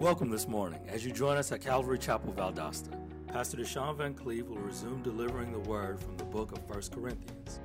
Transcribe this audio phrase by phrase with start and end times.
[0.00, 2.96] Welcome this morning as you join us at Calvary Chapel, Valdosta.
[3.26, 7.58] Pastor Deshaun Van Cleve will resume delivering the word from the book of 1 Corinthians.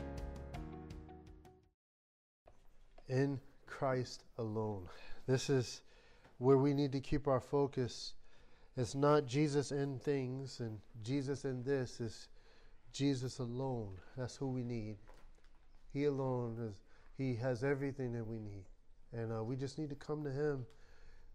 [3.08, 4.88] In Christ alone.
[5.28, 5.84] This is
[6.40, 8.16] where we need to keep our focus.
[8.76, 12.30] It's not Jesus in things and Jesus in this, it's
[12.92, 13.92] Jesus alone.
[14.18, 14.96] That's who we need.
[15.94, 16.82] He alone is,
[17.16, 18.66] He has everything that we need.
[19.12, 20.66] And uh, we just need to come to Him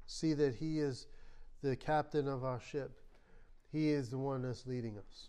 [0.09, 1.07] see that He is
[1.63, 2.99] the captain of our ship.
[3.71, 5.29] He is the one that's leading us.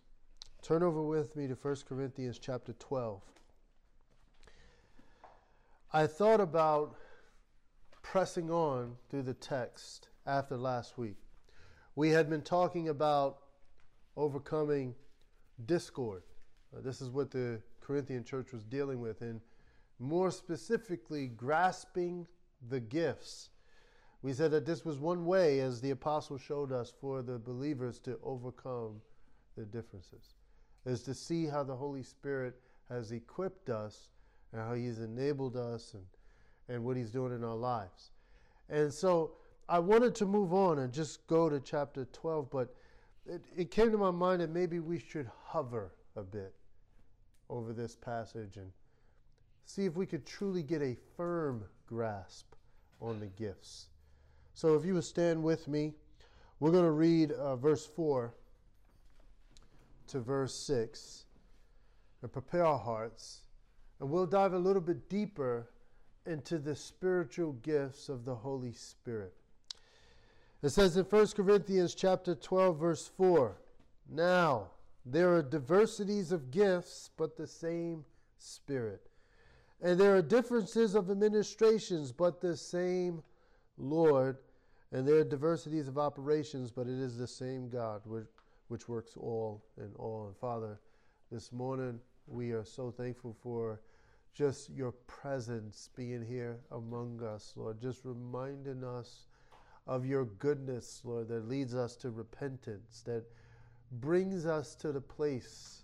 [0.61, 3.21] Turn over with me to 1 Corinthians chapter 12.
[5.91, 6.95] I thought about
[8.01, 11.17] pressing on through the text after last week.
[11.95, 13.39] We had been talking about
[14.15, 14.95] overcoming
[15.65, 16.23] discord.
[16.75, 19.41] Uh, this is what the Corinthian church was dealing with, and
[19.97, 22.27] more specifically, grasping
[22.69, 23.49] the gifts
[24.21, 27.99] we said that this was one way, as the apostle showed us, for the believers
[27.99, 29.01] to overcome
[29.57, 30.35] the differences,
[30.85, 34.09] is to see how the Holy Spirit has equipped us
[34.51, 36.03] and how He's enabled us and,
[36.67, 38.11] and what He's doing in our lives.
[38.69, 39.31] And so
[39.69, 42.75] I wanted to move on and just go to chapter 12, but
[43.25, 46.53] it, it came to my mind that maybe we should hover a bit
[47.49, 48.71] over this passage and
[49.65, 52.53] see if we could truly get a firm grasp
[53.01, 53.87] on the gifts.
[54.59, 55.93] So if you would stand with me,
[56.59, 58.33] we're going to read uh, verse 4
[60.07, 61.23] to verse 6
[62.21, 63.43] and prepare our hearts.
[64.01, 65.69] And we'll dive a little bit deeper
[66.25, 69.33] into the spiritual gifts of the Holy Spirit.
[70.61, 73.55] It says in 1 Corinthians chapter 12 verse 4,
[74.09, 74.71] "Now
[75.05, 78.03] there are diversities of gifts, but the same
[78.37, 79.09] Spirit.
[79.79, 83.23] And there are differences of administrations, but the same
[83.77, 84.37] Lord,
[84.91, 88.25] and there are diversities of operations, but it is the same God which,
[88.69, 90.25] which works all in all.
[90.27, 90.79] And Father,
[91.31, 93.81] this morning we are so thankful for
[94.33, 99.27] just your presence being here among us, Lord, just reminding us
[99.85, 103.23] of your goodness, Lord, that leads us to repentance, that
[103.93, 105.83] brings us to the place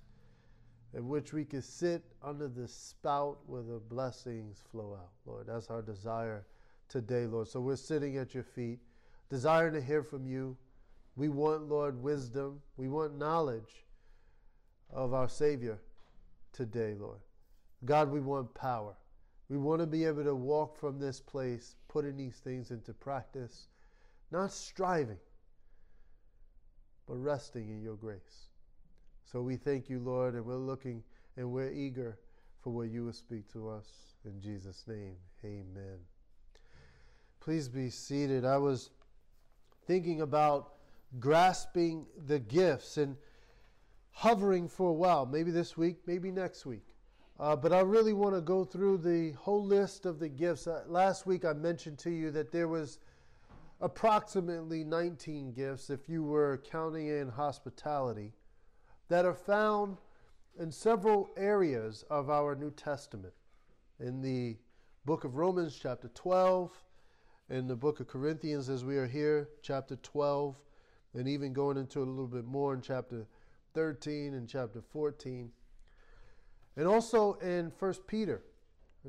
[0.93, 5.47] in which we can sit under the spout where the blessings flow out, Lord.
[5.47, 6.45] That's our desire
[6.87, 7.47] today, Lord.
[7.47, 8.79] So we're sitting at your feet
[9.29, 10.57] desiring to hear from you.
[11.15, 12.61] We want, Lord, wisdom.
[12.77, 13.85] We want knowledge
[14.91, 15.79] of our Savior
[16.51, 17.19] today, Lord.
[17.85, 18.95] God, we want power.
[19.49, 23.67] We want to be able to walk from this place, putting these things into practice,
[24.31, 25.19] not striving,
[27.07, 28.49] but resting in your grace.
[29.23, 31.03] So we thank you, Lord, and we're looking
[31.37, 32.17] and we're eager
[32.61, 33.87] for what you will speak to us.
[34.25, 35.99] In Jesus' name, amen.
[37.39, 38.43] Please be seated.
[38.43, 38.89] I was
[39.85, 40.73] thinking about
[41.19, 43.15] grasping the gifts and
[44.11, 46.85] hovering for a while, maybe this week, maybe next week.
[47.37, 50.67] Uh, but I really want to go through the whole list of the gifts.
[50.67, 52.99] Uh, last week I mentioned to you that there was
[53.81, 58.33] approximately 19 gifts, if you were counting in hospitality,
[59.09, 59.97] that are found
[60.57, 63.33] in several areas of our New Testament.
[63.99, 64.57] In the
[65.05, 66.71] book of Romans, chapter 12,
[67.49, 70.55] in the book of Corinthians as we are here, chapter 12,
[71.13, 73.25] and even going into a little bit more in chapter
[73.73, 75.51] 13 and chapter 14.
[76.75, 78.41] And also in 1 Peter,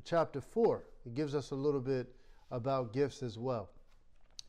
[0.05, 2.15] chapter 4, it gives us a little bit
[2.51, 3.71] about gifts as well.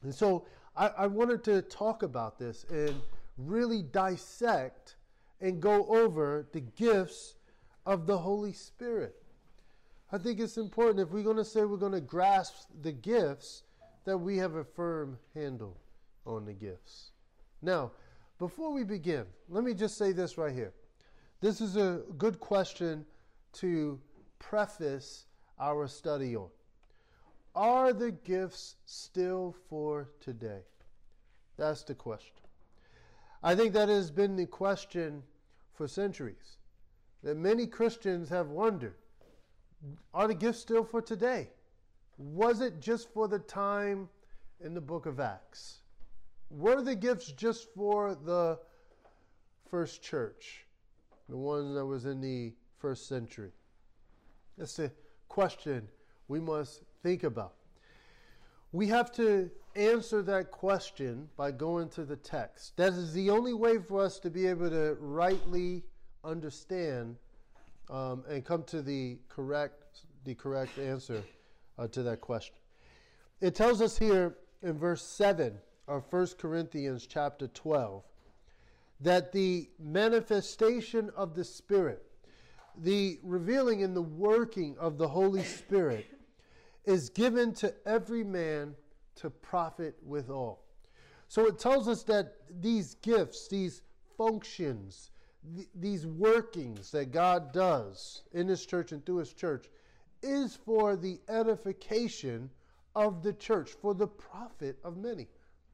[0.04, 0.46] And so
[0.76, 3.02] I, I wanted to talk about this and
[3.38, 4.98] really dissect
[5.40, 7.36] and go over the gifts
[7.86, 9.16] of the Holy Spirit.
[10.12, 13.64] I think it's important if we're going to say we're going to grasp the gifts,
[14.08, 15.76] that we have a firm handle
[16.26, 17.12] on the gifts.
[17.62, 17.92] Now,
[18.40, 20.72] before we begin, let me just say this right here.
[21.42, 23.06] This is a good question
[23.56, 24.00] to
[24.40, 25.26] preface
[25.60, 26.48] our study on.
[27.54, 30.62] Are the gifts still for today?
[31.58, 32.46] That's the question.
[33.44, 35.22] I think that has been the question
[35.74, 36.60] for centuries.
[37.24, 38.96] That many Christians have wondered
[40.14, 41.50] are the gifts still for today?
[42.18, 44.10] Was it just for the time
[44.60, 45.82] in the book of Acts?
[46.50, 48.58] Were the gifts just for the
[49.70, 50.66] first church,
[51.30, 53.52] the one that was in the first century?
[54.58, 54.92] That's a
[55.28, 55.88] question
[56.28, 57.54] we must think about.
[58.72, 62.76] We have to answer that question by going to the text.
[62.78, 65.84] That is the only way for us to be able to rightly
[66.24, 67.18] understand
[67.90, 71.24] um, and come to the correct the correct answer
[71.78, 72.56] uh, to that question.
[73.42, 75.58] It tells us here in verse 7
[75.88, 78.04] of 1 Corinthians chapter 12
[79.00, 82.04] that the manifestation of the Spirit,
[82.78, 86.06] the revealing and the working of the Holy Spirit,
[86.86, 88.76] is given to every man
[89.16, 90.64] to profit withal.
[91.28, 93.82] So it tells us that these gifts, these
[94.18, 95.12] functions,
[95.56, 99.68] th- these workings that God does in His church and through His church
[100.22, 102.50] is for the edification
[102.96, 105.28] of the church, for the profit of many,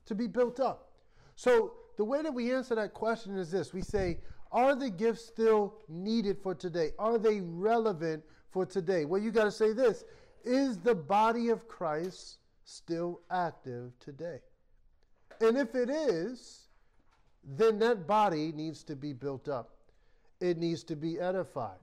[0.06, 0.92] to be built up.
[1.36, 4.20] So the way that we answer that question is this we say,
[4.52, 6.92] are the gifts still needed for today?
[7.00, 9.06] Are they relevant for today?
[9.06, 10.04] Well, you got to say this
[10.44, 14.40] is the body of Christ still active today?
[15.42, 16.68] And if it is,
[17.44, 19.72] then that body needs to be built up.
[20.40, 21.80] It needs to be edified.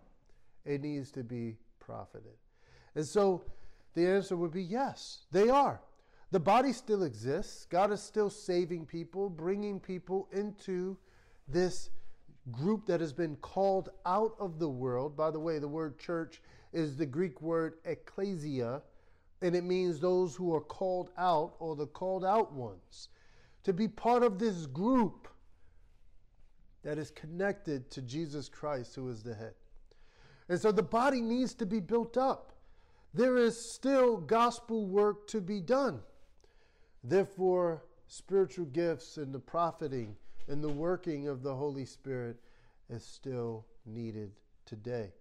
[0.65, 2.37] It needs to be profited.
[2.95, 3.45] And so
[3.95, 5.81] the answer would be yes, they are.
[6.31, 7.67] The body still exists.
[7.67, 10.97] God is still saving people, bringing people into
[11.49, 11.91] this
[12.53, 15.17] group that has been called out of the world.
[15.17, 16.41] By the way, the word church
[16.73, 18.83] is the Greek word ecclesia,
[19.43, 23.09] and it means those who are called out or the called out ones.
[23.65, 25.29] To be part of this group
[26.83, 29.55] that is connected to Jesus Christ, who is the head.
[30.49, 32.53] And so the body needs to be built up.
[33.13, 36.01] There is still gospel work to be done.
[37.03, 40.17] Therefore, spiritual gifts and the profiting
[40.49, 42.37] and the working of the Holy Spirit
[42.89, 44.33] is still needed
[44.65, 45.13] today.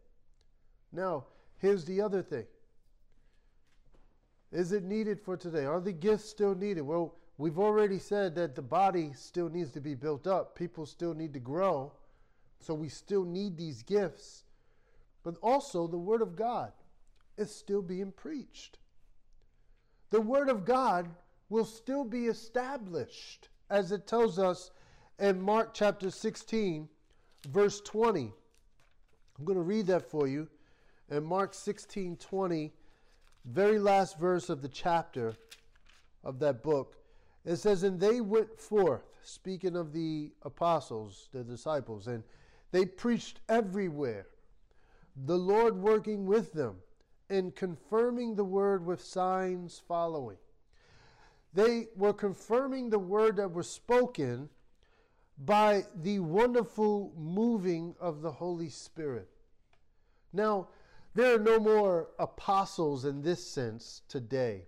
[0.92, 1.26] Now,
[1.58, 2.46] here's the other thing.
[4.52, 5.66] Is it needed for today?
[5.66, 6.82] Are the gifts still needed?
[6.82, 10.56] Well, we've already said that the body still needs to be built up.
[10.56, 11.94] People still need to grow.
[12.60, 14.44] So we still need these gifts.
[15.24, 16.72] But also, the Word of God
[17.40, 18.78] is still being preached.
[20.10, 21.10] The Word of God
[21.50, 24.72] will still be established, as it tells us
[25.20, 26.90] in Mark chapter 16,
[27.48, 28.34] verse 20.
[29.38, 30.48] I'm going to read that for you.
[31.10, 32.74] In Mark 16, 20,
[33.46, 35.34] very last verse of the chapter
[36.24, 36.98] of that book,
[37.46, 42.24] it says, And they went forth, speaking of the apostles, the disciples, and
[42.72, 44.28] they preached everywhere,
[45.26, 46.76] the Lord working with them
[47.30, 50.38] and confirming the word with signs following.
[51.54, 54.50] They were confirming the word that was spoken
[55.38, 59.30] by the wonderful moving of the Holy Spirit.
[60.34, 60.68] Now,
[61.16, 64.66] there are no more apostles in this sense today,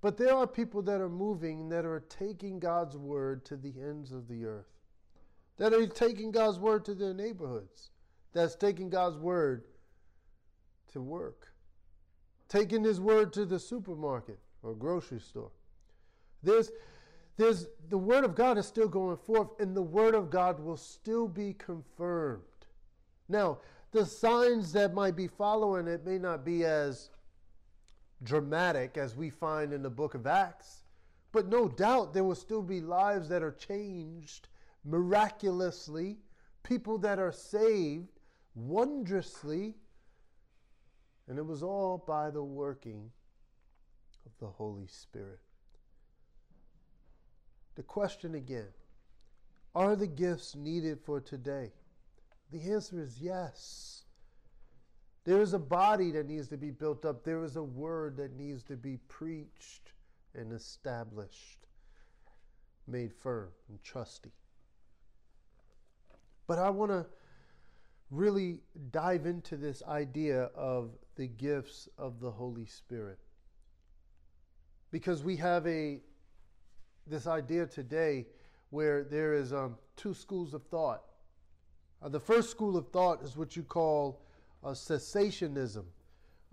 [0.00, 4.12] but there are people that are moving that are taking God's word to the ends
[4.12, 4.70] of the earth,
[5.56, 7.90] that are taking God's word to their neighborhoods,
[8.32, 9.64] that's taking God's word
[10.92, 11.53] to work,
[12.48, 15.50] taking His word to the supermarket or grocery store.
[16.42, 16.70] There's,
[17.36, 20.76] there's, the Word of God is still going forth, and the Word of God will
[20.76, 22.42] still be confirmed.
[23.28, 23.58] Now,
[23.92, 27.10] the signs that might be following it may not be as
[28.22, 30.82] dramatic as we find in the book of Acts,
[31.32, 34.48] but no doubt there will still be lives that are changed
[34.84, 36.18] miraculously,
[36.62, 38.20] people that are saved
[38.54, 39.74] wondrously,
[41.28, 43.10] and it was all by the working
[44.26, 45.40] of the Holy Spirit.
[47.76, 48.68] The question again
[49.74, 51.72] are the gifts needed for today?
[52.52, 54.04] The answer is yes.
[55.24, 58.36] There is a body that needs to be built up, there is a word that
[58.36, 59.92] needs to be preached
[60.34, 61.66] and established,
[62.86, 64.32] made firm and trusty.
[66.46, 67.06] But I want to
[68.14, 73.18] really dive into this idea of the gifts of the Holy Spirit.
[74.90, 76.00] Because we have a
[77.06, 78.26] this idea today
[78.70, 81.02] where there is um, two schools of thought.
[82.02, 84.22] Uh, the first school of thought is what you call
[84.64, 85.84] uh, cessationism.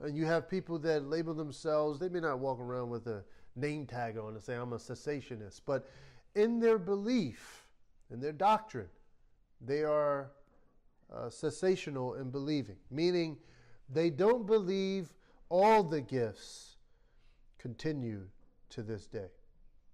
[0.02, 3.24] And you have people that label themselves, they may not walk around with a
[3.56, 5.90] name tag on and say, I'm a cessationist, but
[6.36, 7.66] in their belief,
[8.10, 8.90] in their doctrine,
[9.60, 10.32] they are
[11.12, 13.38] uh, cessational in believing, meaning
[13.90, 15.14] they don't believe
[15.50, 16.78] all the gifts
[17.58, 18.24] continue
[18.70, 19.28] to this day.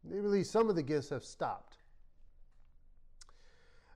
[0.03, 1.77] They believe some of the gifts have stopped.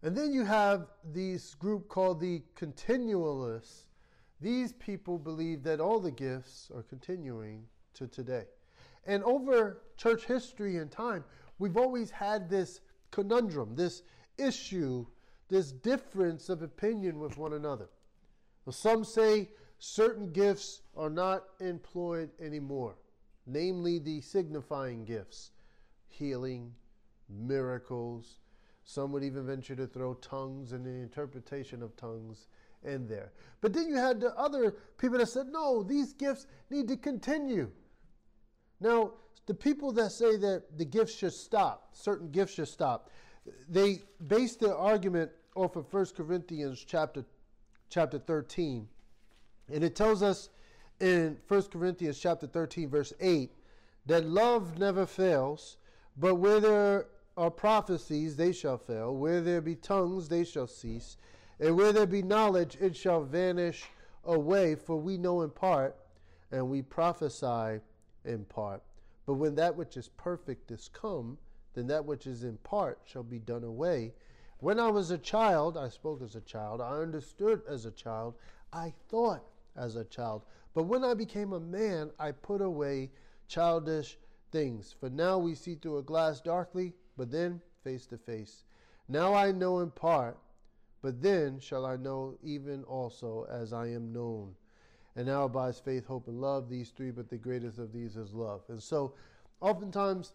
[0.04, 3.86] And then you have this group called the continualists.
[4.42, 7.64] These people believe that all the gifts are continuing
[7.94, 8.46] to today.
[9.06, 11.24] And over church history and time,
[11.60, 14.02] we've always had this conundrum, this
[14.38, 15.06] issue,
[15.52, 17.90] this difference of opinion with one another.
[18.66, 22.96] Well, some say certain gifts are not employed anymore,
[23.46, 25.52] namely the signifying gifts
[26.08, 26.74] healing,
[27.30, 28.40] miracles.
[28.84, 32.48] Some would even venture to throw tongues and the interpretation of tongues
[32.84, 33.32] in there.
[33.62, 37.70] But then you had the other people that said, no, these gifts need to continue.
[38.82, 39.14] Now,
[39.46, 43.10] the people that say that the gifts should stop, certain gifts should stop,
[43.70, 47.26] they base their argument off of 1 Corinthians chapter,
[47.90, 48.88] chapter 13.
[49.72, 50.50] And it tells us
[51.00, 53.52] in 1 Corinthians chapter 13, verse 8,
[54.06, 55.78] that love never fails,
[56.18, 59.16] but where there are prophecies, they shall fail.
[59.16, 61.18] Where there be tongues, they shall cease.
[61.60, 63.86] And where there be knowledge, it shall vanish
[64.26, 64.76] away.
[64.76, 65.96] For we know in part,
[66.52, 67.80] and we prophesy
[68.26, 68.82] in part.
[69.26, 71.38] But when that which is perfect is come,
[71.74, 74.14] then that which is in part shall be done away.
[74.62, 78.36] When I was a child, I spoke as a child, I understood as a child,
[78.72, 79.44] I thought
[79.76, 80.44] as a child.
[80.76, 83.10] But when I became a man, I put away
[83.48, 84.20] childish
[84.52, 84.96] things.
[85.00, 88.64] For now we see through a glass darkly, but then face to face.
[89.08, 90.38] Now I know in part,
[91.02, 94.54] but then shall I know even also as I am known.
[95.16, 98.32] And now abides faith, hope, and love, these three, but the greatest of these is
[98.32, 98.62] love.
[98.70, 99.16] And so,
[99.60, 100.34] oftentimes,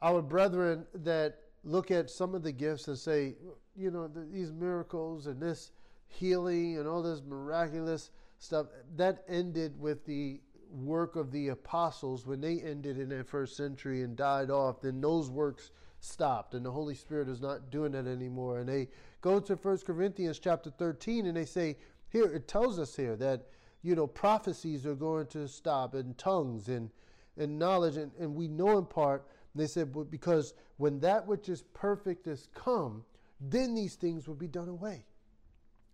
[0.00, 3.34] our brethren that look at some of the gifts and say,
[3.76, 5.72] you know, these miracles and this
[6.08, 8.66] healing and all this miraculous stuff,
[8.96, 10.40] that ended with the
[10.70, 15.00] work of the apostles when they ended in that first century and died off, then
[15.00, 18.58] those works stopped and the Holy Spirit is not doing that anymore.
[18.58, 18.88] And they
[19.20, 21.76] go to 1 Corinthians chapter 13 and they say,
[22.08, 23.46] here, it tells us here that,
[23.82, 26.90] you know, prophecies are going to stop and tongues and,
[27.36, 27.96] and knowledge.
[27.96, 32.48] And, and we know in part, they said, because when that which is perfect is
[32.54, 33.04] come,
[33.40, 35.04] then these things will be done away.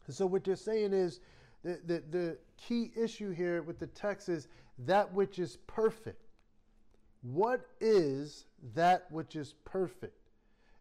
[0.07, 1.21] And so what they're saying is,
[1.65, 4.47] the, the, the key issue here with the text is
[4.87, 6.23] that which is perfect.
[7.23, 10.15] What is that which is perfect?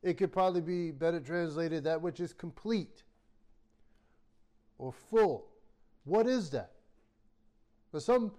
[0.04, 3.04] It could probably be better translated that which is complete
[4.78, 5.48] or full.
[6.06, 6.74] What is that?
[7.92, 8.32] For some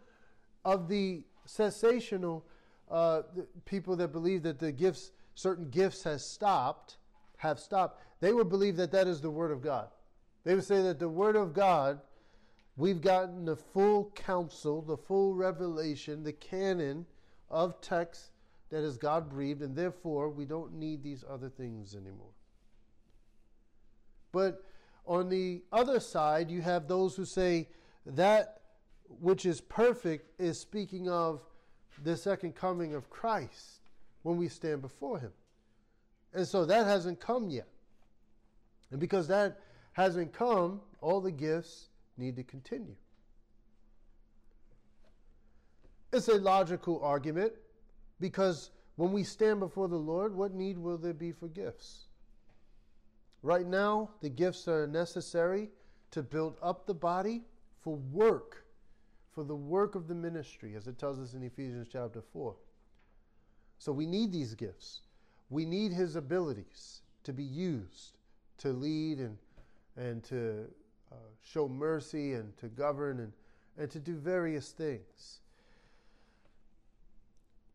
[0.65, 2.43] of the cessational
[2.91, 3.23] uh,
[3.65, 6.97] people that believe that the gifts, certain gifts, has stopped,
[7.39, 9.89] have stopped, they would believe that that is the Word of God.
[10.45, 12.01] They would say that the Word of God
[12.79, 17.07] We've gotten the full counsel, the full revelation, the canon
[17.51, 18.31] of text
[18.71, 22.31] that is God breathed, and therefore we don't need these other things anymore.
[24.31, 24.63] But
[25.07, 27.69] on the other side, you have those who say
[28.07, 28.61] that
[29.09, 31.43] which is perfect is speaking of
[32.05, 33.81] the second coming of Christ
[34.23, 35.33] when we stand before Him.
[36.35, 37.69] And so that hasn't come yet.
[38.91, 39.61] And because that
[39.93, 42.97] hasn't come, all the gifts need to continue.
[46.13, 47.53] It's a logical argument
[48.21, 52.07] because when we stand before the Lord, what need will there be for gifts?
[53.43, 55.71] Right now, the gifts are necessary
[56.11, 57.43] to build up the body
[57.81, 58.65] for work,
[59.35, 62.55] for the work of the ministry, as it tells us in Ephesians chapter 4.
[63.79, 65.01] So we need these gifts.
[65.51, 68.19] We need his abilities to be used
[68.59, 69.37] to lead and,
[69.97, 70.65] and to
[71.11, 73.33] uh, show mercy and to govern and,
[73.79, 75.41] and to do various things.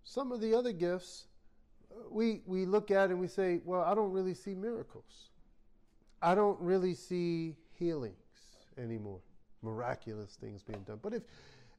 [0.04, 1.26] Some of the other gifts
[1.92, 5.30] uh, we, we look at and we say, well, I don't really see miracles.
[6.22, 8.16] I don't really see healings
[8.78, 9.20] anymore,
[9.64, 11.00] miraculous things being done.
[11.02, 11.24] But if,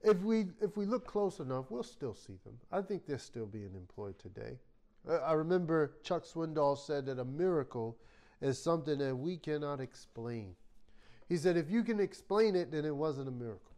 [0.02, 2.58] if, we, if we look close enough, we'll still see them.
[2.72, 4.58] I think they're still being employed today.
[5.08, 7.98] I remember Chuck Swindoll said that a miracle
[8.40, 10.54] is something that we cannot explain.
[11.28, 13.74] He said, if you can explain it, then it wasn't a miracle.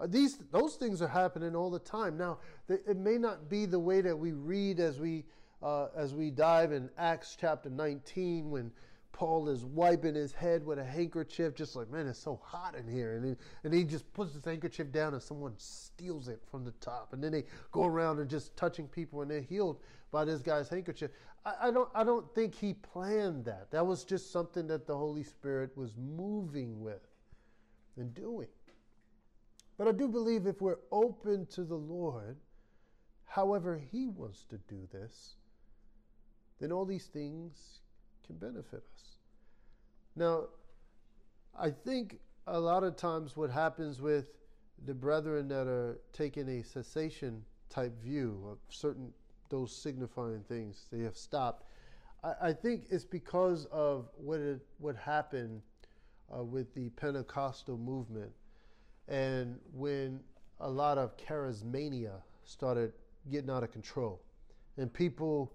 [0.00, 2.16] Uh, these those things are happening all the time.
[2.16, 5.24] Now, it may not be the way that we read as we
[5.62, 8.72] uh, as we dive in Acts chapter 19 when
[9.12, 12.88] Paul is wiping his head with a handkerchief, just like, man, it's so hot in
[12.88, 13.16] here.
[13.16, 16.72] And he, and he just puts his handkerchief down and someone steals it from the
[16.80, 17.12] top.
[17.12, 20.68] And then they go around and just touching people and they're healed by this guy's
[20.68, 21.10] handkerchief.
[21.44, 23.70] I, I, don't, I don't think he planned that.
[23.70, 27.06] That was just something that the Holy Spirit was moving with
[27.96, 28.48] and doing.
[29.76, 32.36] But I do believe if we're open to the Lord,
[33.24, 35.34] however He wants to do this,
[36.58, 37.79] then all these things
[38.30, 39.16] can benefit us.
[40.16, 40.44] Now,
[41.58, 44.26] I think a lot of times what happens with
[44.86, 49.12] the brethren that are taking a cessation type view of certain
[49.50, 51.64] those signifying things they have stopped.
[52.22, 55.60] I, I think it's because of what it, what happened
[56.32, 58.30] uh, with the Pentecostal movement,
[59.08, 60.20] and when
[60.60, 62.92] a lot of charismania started
[63.30, 64.20] getting out of control,
[64.76, 65.52] and people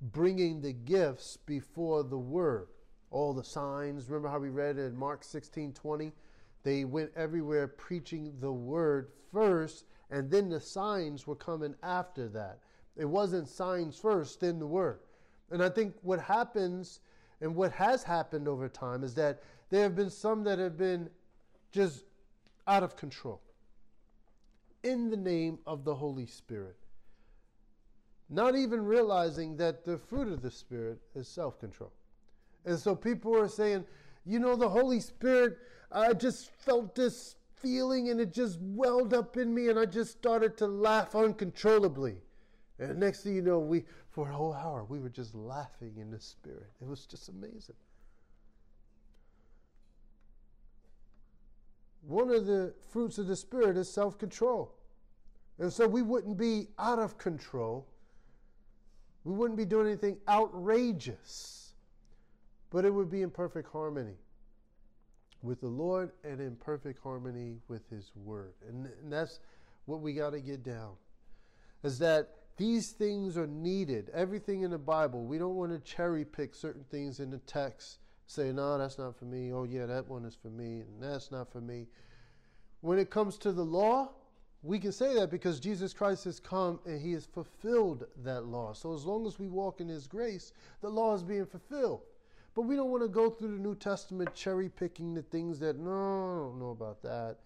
[0.00, 2.68] bringing the gifts before the word.
[3.10, 4.08] All the signs.
[4.08, 6.12] Remember how we read in Mark 16 20?
[6.62, 12.58] They went everywhere preaching the word first, and then the signs were coming after that.
[12.96, 14.98] It wasn't signs first, then the word.
[15.50, 17.00] And I think what happens
[17.40, 21.10] and what has happened over time is that there have been some that have been
[21.70, 22.04] just
[22.66, 23.40] out of control
[24.82, 26.76] in the name of the Holy Spirit.
[28.28, 31.92] Not even realizing that the fruit of the Spirit is self control.
[32.64, 33.84] And so people are saying,
[34.24, 35.58] you know, the Holy Spirit,
[35.92, 40.12] I just felt this feeling and it just welled up in me and I just
[40.12, 42.16] started to laugh uncontrollably.
[42.78, 46.10] And next thing you know, we for a whole hour we were just laughing in
[46.10, 46.70] the spirit.
[46.80, 47.76] It was just amazing.
[52.02, 54.72] One of the fruits of the spirit is self-control.
[55.58, 57.88] And so we wouldn't be out of control.
[59.26, 61.72] We wouldn't be doing anything outrageous.
[62.70, 64.14] But it would be in perfect harmony
[65.42, 68.54] with the Lord and in perfect harmony with His Word.
[68.68, 69.40] And, and that's
[69.86, 70.92] what we got to get down.
[71.82, 74.10] Is that these things are needed.
[74.14, 75.24] Everything in the Bible.
[75.24, 79.18] We don't want to cherry pick certain things in the text, say, no, that's not
[79.18, 79.52] for me.
[79.52, 81.88] Oh, yeah, that one is for me, and that's not for me.
[82.80, 84.10] When it comes to the law,
[84.62, 88.72] we can say that because Jesus Christ has come and he has fulfilled that law.
[88.72, 92.02] So as long as we walk in his grace, the law is being fulfilled.
[92.54, 95.78] But we don't want to go through the New Testament cherry picking the things that,
[95.78, 97.36] no, I don't know about that.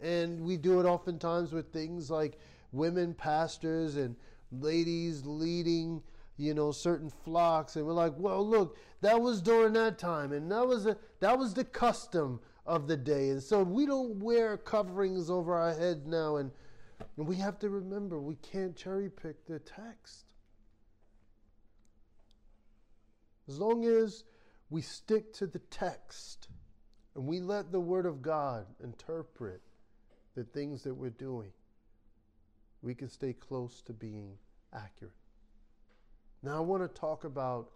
[0.00, 2.38] And we do it oftentimes with things like
[2.72, 4.14] women pastors and
[4.52, 6.02] ladies leading,
[6.36, 7.76] you know, certain flocks.
[7.76, 10.32] And we're like, well, look, that was during that time.
[10.32, 13.30] And that was, a, that was the custom of the day.
[13.30, 16.36] And so we don't wear coverings over our head now.
[16.36, 16.50] And,
[17.16, 20.26] and we have to remember we can't cherry pick the text.
[23.48, 24.24] As long as
[24.68, 26.48] we stick to the text
[27.16, 29.60] and we let the Word of God interpret
[30.36, 31.50] the things that we're doing,
[32.82, 34.38] we can stay close to being
[34.72, 35.12] accurate.
[36.42, 37.70] Now, I want to talk about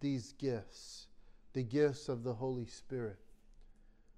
[0.00, 1.08] these gifts,
[1.52, 3.18] the gifts of the Holy Spirit.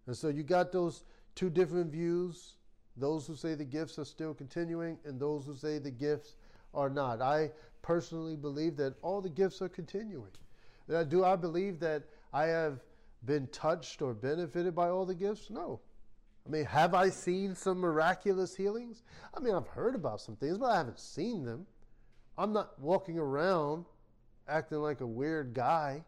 [0.09, 1.05] And so you got those
[1.37, 2.57] two different views
[2.99, 6.35] those who say the gifts are still continuing, and those who say the gifts
[6.75, 7.23] are not.
[7.23, 10.33] I personally believe that all the gifts are continuing.
[11.09, 12.81] Do I believe that I have
[13.25, 15.51] been touched or benefited by all the gifts?
[15.51, 15.81] No.
[16.47, 19.03] I mean, have I seen some miraculous healings?
[19.35, 21.67] I mean, I've heard about some things, but I haven't seen them.
[22.37, 23.85] I'm not walking around
[24.49, 26.03] acting like a weird guy.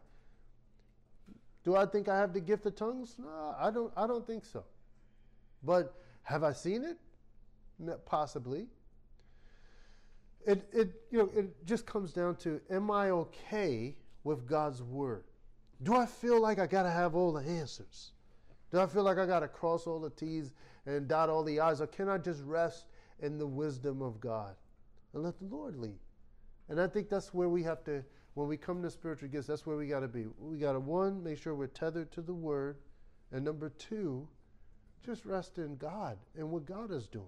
[1.63, 3.15] Do I think I have the gift of tongues?
[3.19, 4.63] No, I don't I don't think so.
[5.63, 5.93] But
[6.23, 6.97] have I seen it?
[8.05, 8.67] Possibly.
[10.45, 15.25] It, it, you know, it just comes down to am I okay with God's word?
[15.83, 18.11] Do I feel like I got to have all the answers?
[18.71, 20.53] Do I feel like I got to cross all the T's
[20.85, 21.81] and dot all the I's?
[21.81, 22.85] Or can I just rest
[23.19, 24.55] in the wisdom of God
[25.13, 25.99] and let the Lord lead?
[26.69, 29.65] And I think that's where we have to, when we come to spiritual gifts, that's
[29.65, 30.25] where we got to be.
[30.39, 32.77] We got to, one, make sure we're tethered to the Word.
[33.31, 34.27] And number two,
[35.05, 37.25] just rest in God and what God is doing,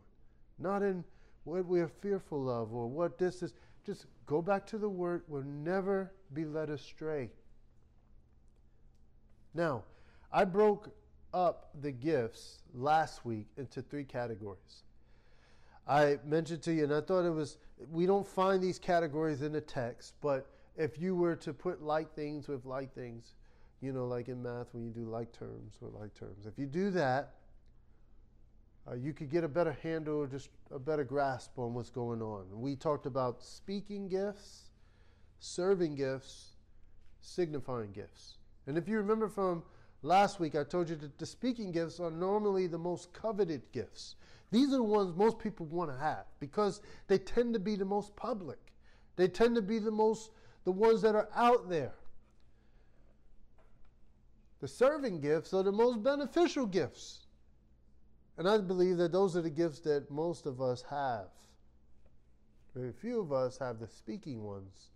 [0.59, 1.03] not in
[1.43, 3.53] what we're fearful of or what this is.
[3.85, 5.23] Just go back to the Word.
[5.27, 7.31] We'll never be led astray.
[9.53, 9.83] Now,
[10.31, 10.89] I broke
[11.33, 14.83] up the gifts last week into three categories.
[15.87, 17.57] I mentioned to you, and I thought it was,
[17.91, 22.13] we don't find these categories in the text, but if you were to put like
[22.15, 23.35] things with like things,
[23.81, 26.65] you know, like in math when you do like terms with like terms, if you
[26.65, 27.33] do that,
[28.89, 32.21] uh, you could get a better handle, or just a better grasp on what's going
[32.21, 32.45] on.
[32.51, 34.71] We talked about speaking gifts,
[35.39, 36.55] serving gifts,
[37.21, 38.37] signifying gifts.
[38.67, 39.63] And if you remember from
[40.01, 44.15] last week, I told you that the speaking gifts are normally the most coveted gifts.
[44.51, 47.85] These are the ones most people want to have because they tend to be the
[47.85, 48.59] most public.
[49.15, 50.31] They tend to be the most,
[50.63, 51.93] the ones that are out there.
[54.61, 57.27] The serving gifts are the most beneficial gifts.
[58.37, 61.27] And I believe that those are the gifts that most of us have.
[62.73, 64.89] Very few of us have the speaking ones.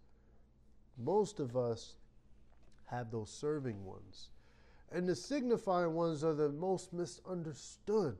[0.97, 1.95] Most of us
[2.85, 4.29] have those serving ones.
[4.91, 8.17] And the signifying ones are the most misunderstood.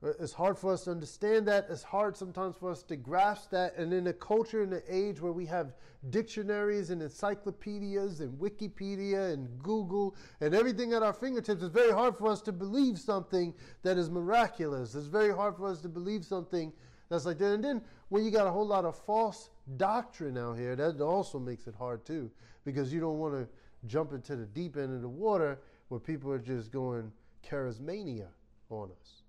[0.00, 1.66] It's hard for us to understand that.
[1.68, 3.76] It's hard sometimes for us to grasp that.
[3.76, 5.74] And in a culture in an age where we have
[6.10, 12.16] dictionaries and encyclopedias and Wikipedia and Google and everything at our fingertips, it's very hard
[12.16, 14.94] for us to believe something that is miraculous.
[14.94, 16.72] It's very hard for us to believe something
[17.08, 17.54] that's like that.
[17.54, 21.40] And then when you got a whole lot of false doctrine out here, that also
[21.40, 22.30] makes it hard too,
[22.64, 23.48] because you don't want to
[23.86, 25.58] jump into the deep end of the water
[25.88, 27.10] where people are just going
[27.44, 28.28] charismania
[28.70, 29.22] on us.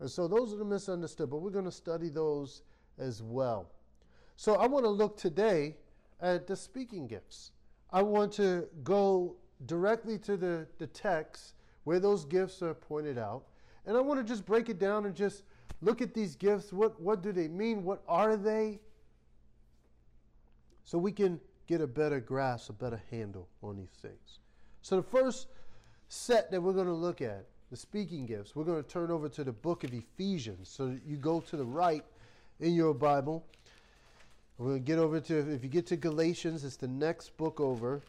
[0.00, 2.62] And so those are the misunderstood, but we're going to study those
[2.98, 3.70] as well.
[4.36, 5.76] So I want to look today
[6.20, 7.52] at the speaking gifts.
[7.90, 11.54] I want to go directly to the, the text
[11.84, 13.44] where those gifts are pointed out.
[13.86, 15.44] And I want to just break it down and just
[15.80, 16.72] look at these gifts.
[16.72, 17.84] What, what do they mean?
[17.84, 18.80] What are they?
[20.84, 24.40] So we can get a better grasp, a better handle on these things.
[24.82, 25.48] So the first
[26.08, 29.28] set that we're going to look at, the speaking gifts, we're going to turn over
[29.28, 30.70] to the book of Ephesians.
[30.70, 32.02] So you go to the right
[32.58, 33.44] in your Bible.
[34.56, 37.60] We're going to get over to, if you get to Galatians, it's the next book
[37.60, 38.00] over,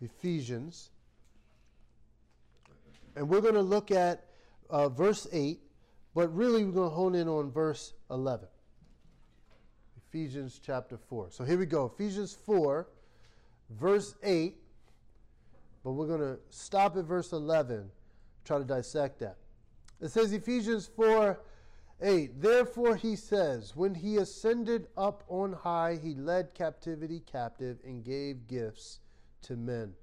[0.00, 0.90] Ephesians.
[3.16, 4.24] And we're going to look at
[4.70, 5.58] uh, verse 8,
[6.14, 8.46] but really we're going to hone in on verse 11.
[9.96, 11.30] Ephesians chapter 4.
[11.30, 11.86] So here we go.
[11.92, 12.86] Ephesians 4,
[13.70, 14.54] verse 8.
[15.82, 17.90] But we're going to stop at verse 11,
[18.46, 19.36] try to dissect that.
[20.00, 21.40] It says, Ephesians 4,
[22.00, 22.40] 8.
[22.40, 28.46] Therefore he says, When he ascended up on high, he led captivity captive and gave
[28.46, 29.00] gifts
[29.42, 29.94] to men.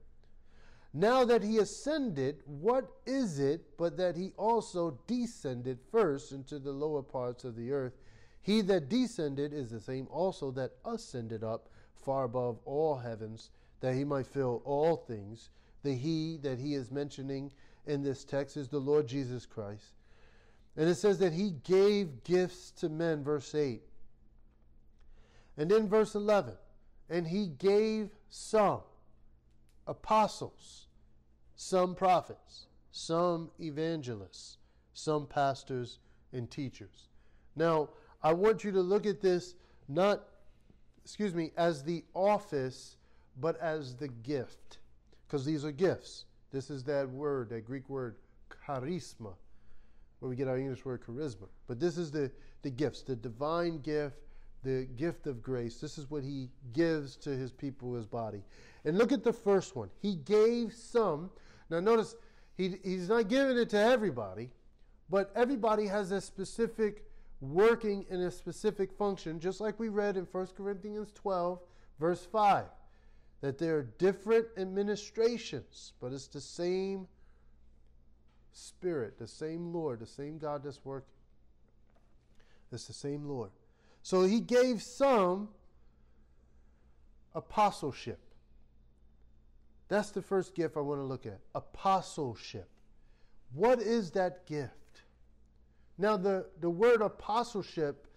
[0.94, 6.72] Now that he ascended, what is it but that he also descended first into the
[6.72, 7.98] lower parts of the earth?
[8.42, 13.96] He that descended is the same also that ascended up far above all heavens, that
[13.96, 15.50] he might fill all things.
[15.82, 17.52] The he that he is mentioning
[17.86, 19.94] in this text is the Lord Jesus Christ.
[20.76, 23.82] And it says that he gave gifts to men, verse 8.
[25.58, 26.56] And then verse 11,
[27.10, 28.82] and he gave some
[29.86, 30.88] apostles,
[31.56, 34.58] some prophets, some evangelists,
[34.94, 36.00] some pastors
[36.32, 37.10] and teachers.
[37.56, 37.90] Now,
[38.24, 39.54] I want you to look at this
[39.88, 40.24] not,
[41.04, 42.98] excuse me, as the office,
[43.40, 44.80] but as the gift.
[45.28, 46.26] Because these are gifts.
[46.54, 48.16] This is that word, that Greek word,
[48.66, 49.34] charisma,
[50.20, 51.48] where we get our English word charisma.
[51.68, 54.18] But this is the, the gifts, the divine gift,
[54.64, 55.82] the gift of grace.
[55.82, 58.44] This is what he gives to his people, his body.
[58.86, 59.90] And look at the first one.
[60.00, 61.32] He gave some.
[61.70, 62.16] Now, notice
[62.56, 64.52] he, he's not giving it to everybody,
[65.10, 67.04] but everybody has a specific
[67.42, 71.60] working in a specific function, just like we read in 1 Corinthians 12,
[72.00, 72.66] verse 5,
[73.44, 77.10] that there are different administrations, but it's the same
[78.54, 81.10] Spirit, the same Lord, the same God that's working.
[82.72, 83.50] It's the same Lord.
[84.02, 85.50] So he gave some
[87.36, 88.22] apostleship.
[89.90, 92.70] That's the first gift I want to look at apostleship.
[93.54, 94.72] What is that gift?
[95.98, 98.08] Now, the, the word apostleship,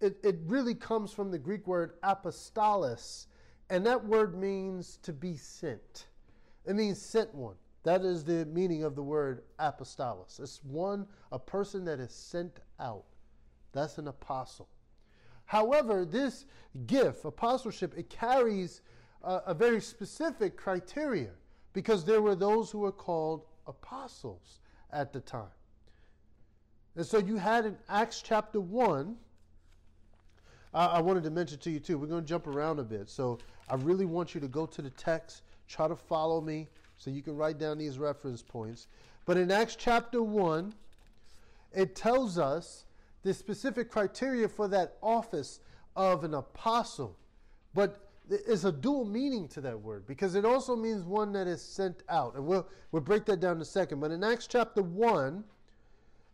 [0.00, 3.26] it, it really comes from the Greek word apostolos,
[3.70, 6.06] and that word means to be sent.
[6.66, 7.54] It means sent one.
[7.84, 10.38] That is the meaning of the word apostolos.
[10.40, 13.04] It's one, a person that is sent out.
[13.72, 14.68] That's an apostle.
[15.46, 16.44] However, this
[16.86, 18.82] gift, apostleship, it carries
[19.22, 21.30] a, a very specific criteria
[21.72, 24.60] because there were those who were called apostles
[24.92, 25.48] at the time.
[26.96, 29.16] And so you had in Acts chapter 1,
[30.72, 33.08] uh, I wanted to mention to you too, we're going to jump around a bit.
[33.08, 37.10] So I really want you to go to the text, try to follow me so
[37.10, 38.86] you can write down these reference points.
[39.24, 40.74] But in Acts chapter 1,
[41.72, 42.84] it tells us
[43.22, 45.60] the specific criteria for that office
[45.96, 47.16] of an apostle.
[47.74, 51.60] But there's a dual meaning to that word because it also means one that is
[51.60, 52.36] sent out.
[52.36, 54.00] And we'll, we'll break that down in a second.
[54.00, 55.44] But in Acts chapter 1,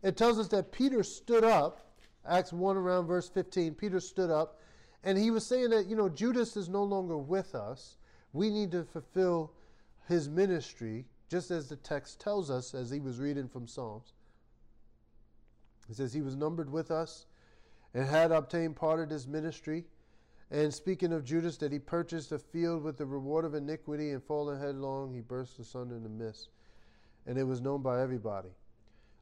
[0.03, 1.86] it tells us that Peter stood up,
[2.29, 4.61] Acts 1 around verse 15, Peter stood up,
[5.05, 7.97] and he was saying that, you know, Judas is no longer with us.
[8.33, 9.53] We need to fulfill
[10.09, 14.13] his ministry, just as the text tells us as he was reading from Psalms.
[15.89, 17.27] He says he was numbered with us
[17.95, 19.85] and had obtained part of his ministry.
[20.51, 24.23] And speaking of Judas, that he purchased a field with the reward of iniquity and
[24.23, 26.51] falling headlong, he burst asunder in the midst.
[27.27, 28.51] And it was known by everybody.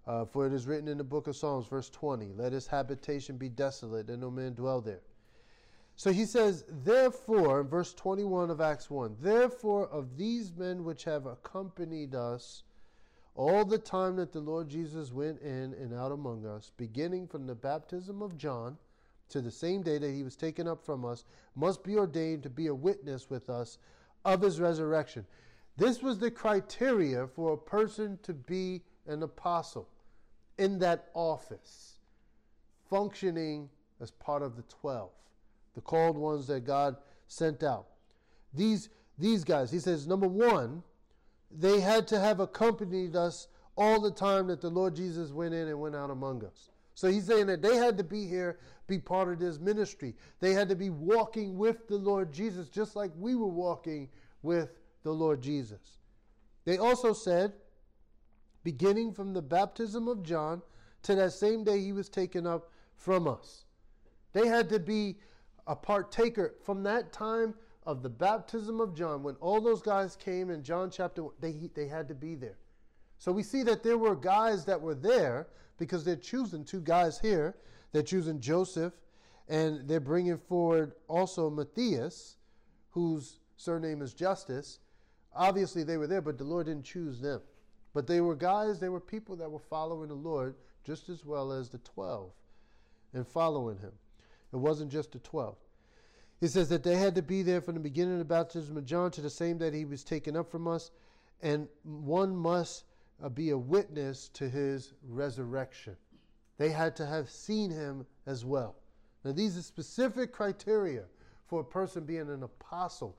[0.06, 3.38] Uh, for it is written in the book of Psalms, verse 20, Let his habitation
[3.38, 5.00] be desolate, and no man dwell there.
[5.96, 11.04] So he says, Therefore, in verse 21 of Acts 1, Therefore, of these men which
[11.04, 12.64] have accompanied us
[13.34, 17.46] all the time that the Lord Jesus went in and out among us, beginning from
[17.46, 18.76] the baptism of John
[19.30, 22.50] to the same day that he was taken up from us, must be ordained to
[22.50, 23.78] be a witness with us
[24.24, 25.26] of his resurrection.
[25.76, 29.88] This was the criteria for a person to be an apostle
[30.58, 31.90] in that office.
[32.90, 33.68] functioning
[34.00, 35.10] as part of the 12,
[35.74, 37.86] the called ones that God sent out.
[38.52, 38.88] These,
[39.18, 40.82] these guys, he says, number one,
[41.50, 45.68] they had to have accompanied us all the time that the Lord Jesus went in
[45.68, 46.70] and went out among us.
[46.94, 50.14] So he's saying that they had to be here, be part of this ministry.
[50.40, 54.08] They had to be walking with the Lord Jesus, just like we were walking
[54.42, 54.70] with
[55.02, 55.98] the Lord Jesus.
[56.64, 57.52] They also said,
[58.64, 60.62] beginning from the baptism of John
[61.02, 63.64] to that same day he was taken up from us.
[64.32, 65.18] They had to be
[65.66, 67.54] a partaker from that time
[67.86, 71.70] of the baptism of John, when all those guys came in John chapter 1, they,
[71.74, 72.56] they had to be there.
[73.18, 75.48] So we see that there were guys that were there
[75.78, 77.56] because they're choosing two guys here.
[77.92, 78.94] They're choosing Joseph
[79.48, 82.36] and they're bringing forward also Matthias,
[82.90, 84.80] whose surname is Justus.
[85.34, 87.40] Obviously, they were there, but the Lord didn't choose them.
[87.94, 91.52] But they were guys, they were people that were following the Lord just as well
[91.52, 92.30] as the 12
[93.14, 93.92] and following him.
[94.52, 95.56] It wasn't just the 12.
[96.40, 98.84] He says that they had to be there from the beginning of the baptism of
[98.84, 100.90] John to the same that he was taken up from us,
[101.40, 102.84] and one must
[103.22, 105.96] uh, be a witness to his resurrection.
[106.58, 108.74] They had to have seen him as well.
[109.24, 111.04] Now, these are specific criteria
[111.46, 113.16] for a person being an apostle,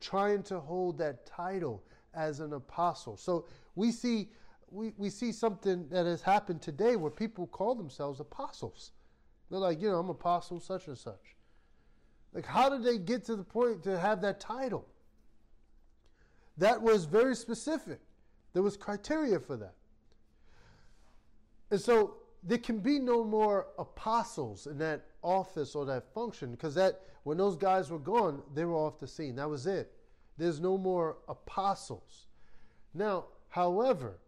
[0.00, 1.82] trying to hold that title
[2.14, 3.16] as an apostle.
[3.16, 3.46] So
[3.78, 4.28] we see
[4.70, 8.90] we, we see something that has happened today where people call themselves apostles.
[9.48, 11.36] They're like, you know, I'm apostle such and such.
[12.34, 14.86] Like, how did they get to the point to have that title?
[16.58, 18.00] That was very specific.
[18.52, 19.74] There was criteria for that.
[21.70, 26.74] And so there can be no more apostles in that office or that function because
[26.74, 29.36] that when those guys were gone, they were off the scene.
[29.36, 29.92] That was it.
[30.36, 32.26] There's no more apostles.
[32.92, 33.26] Now,
[33.58, 34.20] however,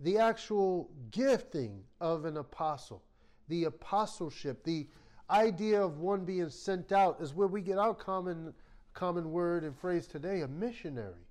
[0.00, 3.00] the actual gifting of an apostle,
[3.46, 4.88] the apostleship, the
[5.30, 8.52] idea of one being sent out is where we get our common
[8.92, 11.24] common word and phrase today, a missionary.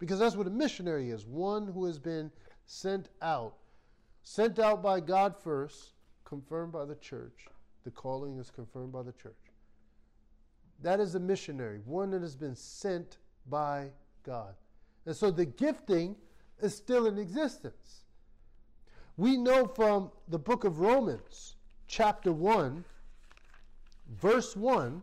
[0.00, 2.32] Because that's what a missionary is, one who has been
[2.66, 3.54] sent out.
[4.24, 5.92] Sent out by God first,
[6.24, 7.46] confirmed by the church.
[7.84, 9.52] The calling is confirmed by the church.
[10.82, 13.90] That is a missionary, one that has been sent by
[14.24, 14.54] God.
[15.06, 16.16] And so the gifting
[16.60, 18.04] is still in existence.
[19.16, 22.84] We know from the book of Romans, chapter 1,
[24.20, 25.02] verse 1,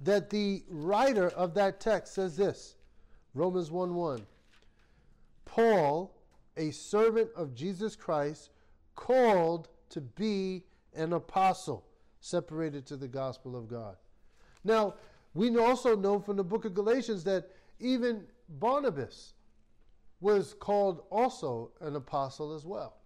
[0.00, 2.76] that the writer of that text says this
[3.34, 4.26] Romans 1 1.
[5.44, 6.14] Paul,
[6.56, 8.50] a servant of Jesus Christ,
[8.94, 10.64] called to be
[10.94, 11.84] an apostle,
[12.20, 13.96] separated to the gospel of God.
[14.64, 14.94] Now,
[15.34, 19.34] we also know from the book of Galatians that even Barnabas
[20.22, 22.96] was called also an apostle as well.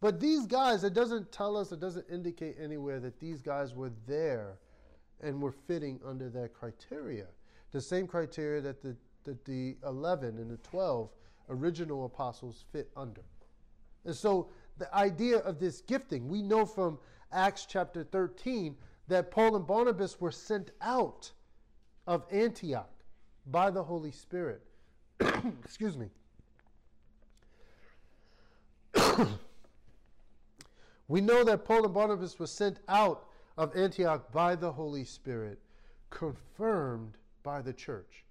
[0.00, 3.92] But these guys, it doesn't tell us, it doesn't indicate anywhere that these guys were
[4.06, 4.58] there
[5.20, 7.26] and were fitting under that criteria.
[7.72, 11.10] The same criteria that the, that the 11 and the 12
[11.48, 13.22] original apostles fit under.
[14.04, 16.98] And so the idea of this gifting, we know from
[17.32, 18.76] Acts chapter 13
[19.08, 21.30] that Paul and Barnabas were sent out
[22.06, 22.90] of Antioch
[23.46, 24.62] by the Holy Spirit.
[25.64, 26.08] Excuse me.
[31.08, 33.26] we know that Paul and Barnabas were sent out
[33.56, 35.58] of Antioch by the Holy Spirit,
[36.10, 38.24] confirmed by the church.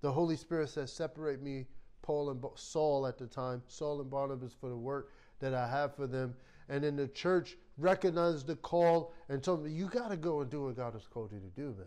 [0.00, 1.66] The Holy Spirit says, Separate me,
[2.02, 5.94] Paul and Saul at the time, Saul and Barnabas for the work that I have
[5.94, 6.34] for them.
[6.68, 10.50] And then the church recognized the call and told them, You got to go and
[10.50, 11.86] do what God has called you to do, man.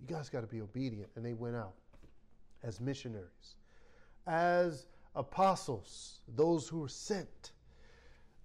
[0.00, 1.10] You guys got to be obedient.
[1.16, 1.74] And they went out
[2.62, 3.56] as missionaries,
[4.26, 7.52] as apostles, those who were sent,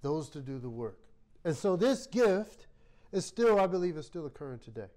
[0.05, 0.99] those to do the work.
[1.43, 2.67] And so this gift
[3.11, 4.91] is still, I believe, is still occurring today.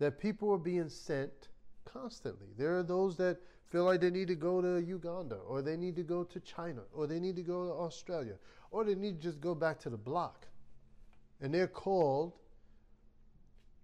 [0.00, 1.48] That people are being sent
[1.84, 2.48] constantly.
[2.58, 3.38] There are those that
[3.70, 6.80] feel like they need to go to Uganda, or they need to go to China,
[6.92, 8.34] or they need to go to Australia,
[8.72, 10.48] or they need to just go back to the block.
[11.40, 12.32] And they're called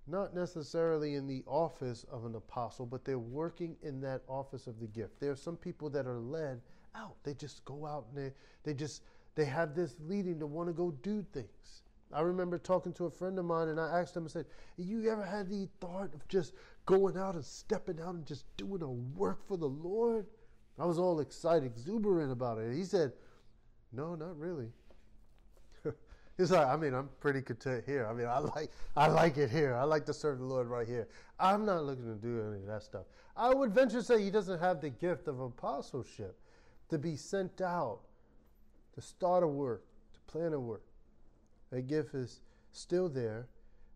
[0.08, 4.80] not necessarily in the office of an apostle, but they're working in that office of
[4.80, 5.20] the gift.
[5.20, 6.62] There are some people that are led
[6.96, 7.14] out.
[7.22, 8.32] They just go out and they,
[8.64, 9.02] they just
[9.38, 11.82] they have this leading to want to go do things.
[12.12, 14.46] I remember talking to a friend of mine and I asked him, I said,
[14.76, 16.54] You ever had the thought of just
[16.86, 20.26] going out and stepping out and just doing a work for the Lord?
[20.78, 22.74] I was all excited, exuberant about it.
[22.74, 23.12] He said,
[23.92, 24.72] No, not really.
[26.36, 28.06] He's like, I mean, I'm pretty content here.
[28.06, 29.76] I mean, I like I like it here.
[29.76, 31.06] I like to serve the Lord right here.
[31.38, 33.06] I'm not looking to do any of that stuff.
[33.36, 36.36] I would venture to say he doesn't have the gift of apostleship
[36.88, 38.00] to be sent out,
[38.98, 40.82] to start a work, to plan a work.
[41.70, 42.40] That gift is
[42.72, 43.46] still there,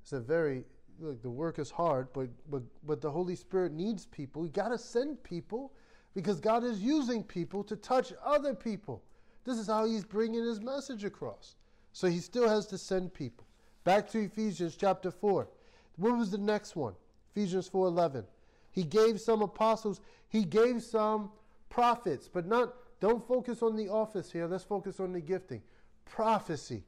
[0.02, 0.64] It's a very
[1.00, 4.44] look, the work is hard, but but but the Holy Spirit needs people.
[4.44, 5.72] You got to send people
[6.14, 9.02] because God is using people to touch other people.
[9.44, 11.56] This is how He's bringing His message across.
[11.92, 13.46] So He still has to send people.
[13.84, 15.48] Back to Ephesians chapter four.
[15.96, 16.94] What was the next one?
[17.34, 18.24] Ephesians four eleven.
[18.70, 20.00] He gave some apostles.
[20.28, 21.30] He gave some
[21.70, 22.74] prophets, but not.
[23.02, 24.46] Don't focus on the office here.
[24.46, 25.60] Let's focus on the gifting.
[26.04, 26.84] Prophecy.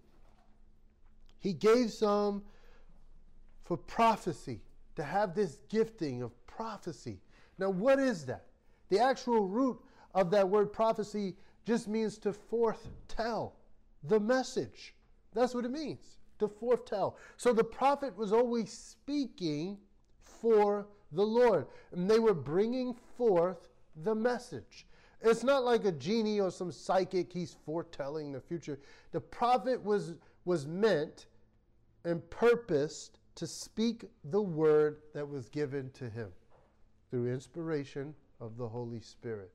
[1.40, 2.44] He gave some
[3.64, 4.60] for prophecy,
[4.94, 7.18] to have this gifting of prophecy.
[7.58, 8.44] Now, what is that?
[8.90, 9.76] The actual root
[10.14, 11.34] of that word prophecy
[11.66, 13.56] just means to foretell
[14.04, 14.94] the message.
[15.32, 17.16] That's what it means, to foretell.
[17.38, 19.78] So the prophet was always speaking
[20.22, 23.66] for the Lord, and they were bringing forth
[24.04, 24.86] the message.
[25.24, 28.78] It's not like a genie or some psychic, he's foretelling the future.
[29.12, 31.26] The prophet was, was meant
[32.04, 36.28] and purposed to speak the word that was given to him
[37.10, 39.50] through inspiration of the Holy Spirit.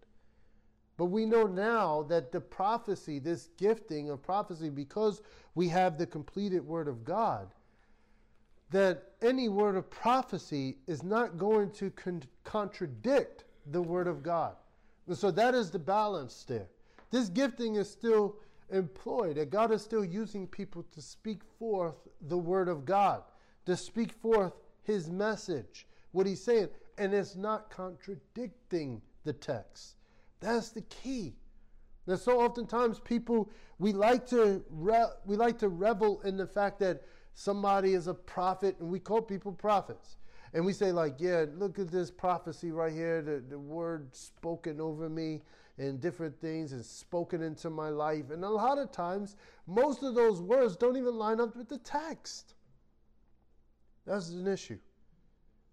[0.98, 5.22] But we know now that the prophecy, this gifting of prophecy, because
[5.56, 7.54] we have the completed word of God,
[8.72, 14.56] that any word of prophecy is not going to con- contradict the word of God.
[15.10, 16.68] And so that is the balance there.
[17.12, 18.38] This gifting is still
[18.72, 23.24] employed, that God is still using people to speak forth the word of God
[23.66, 29.96] to speak forth his message, what he's saying, and it's not contradicting the text.
[30.40, 31.36] That's the key.
[32.08, 36.80] Now, so oftentimes people we like to re- we like to revel in the fact
[36.80, 40.18] that somebody is a prophet, and we call people prophets,
[40.54, 44.80] and we say like, yeah, look at this prophecy right here, the, the word spoken
[44.80, 45.42] over me,
[45.80, 50.14] and different things and spoken into my life, and a lot of times most of
[50.14, 52.54] those words don't even line up with the text.
[54.06, 54.78] That's an issue.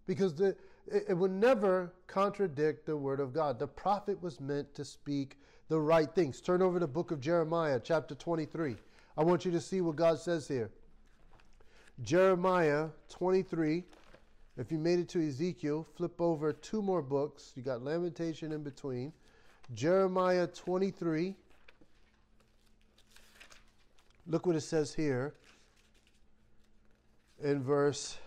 [0.06, 3.58] Because the, it, it would never contradict the word of God.
[3.58, 6.40] The prophet was meant to speak the right things.
[6.40, 8.76] Turn over to the book of Jeremiah, chapter 23.
[9.16, 10.70] I want you to see what God says here.
[12.02, 13.82] Jeremiah 23.
[14.56, 17.52] If you made it to Ezekiel, flip over two more books.
[17.54, 19.12] You got Lamentation in between.
[19.74, 21.34] Jeremiah 23.
[24.26, 25.34] Look what it says here
[27.42, 28.18] in verse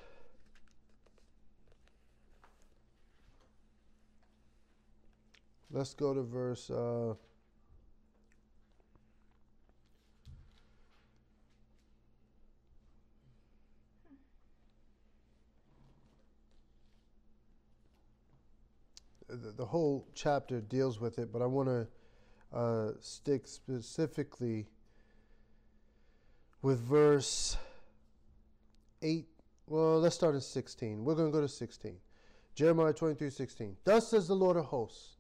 [5.71, 6.71] Let's go to verse.
[6.71, 7.13] Uh,
[19.29, 24.67] the, the whole chapter deals with it, but I want to uh, stick specifically
[26.61, 27.57] with verse
[29.01, 29.27] 8.
[29.67, 31.03] Well, let's start at 16.
[31.03, 31.95] We're going to go to 16.
[32.55, 33.77] Jeremiah 23 16.
[33.85, 35.15] Thus says the Lord of hosts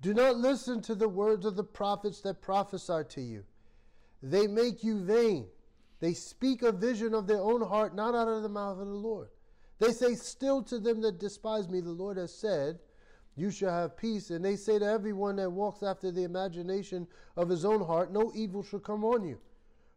[0.00, 3.44] do not listen to the words of the prophets that prophesy to you.
[4.20, 5.46] They make you vain.
[6.00, 8.94] They speak a vision of their own heart, not out of the mouth of the
[8.94, 9.28] Lord.
[9.78, 12.80] They say still to them that despise me, the Lord has said,
[13.36, 14.30] You shall have peace.
[14.30, 18.32] And they say to everyone that walks after the imagination of his own heart, No
[18.34, 19.38] evil shall come on you.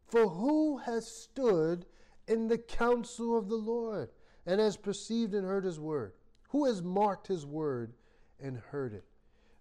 [0.08, 1.86] For who has stood
[2.28, 4.10] in the counsel of the Lord
[4.46, 6.14] and has perceived and heard his word?
[6.50, 7.94] Who has marked his word
[8.40, 9.04] and heard it?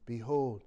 [0.07, 0.63] Behold,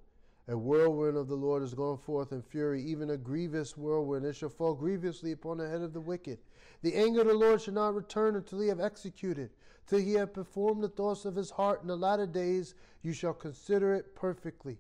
[0.49, 4.25] a whirlwind of the Lord is gone forth in fury, even a grievous whirlwind.
[4.25, 6.39] It shall fall grievously upon the head of the wicked.
[6.81, 9.51] The anger of the Lord shall not return until he have executed,
[9.87, 11.81] till he have performed the thoughts of his heart.
[11.81, 14.77] In the latter days you shall consider it perfectly.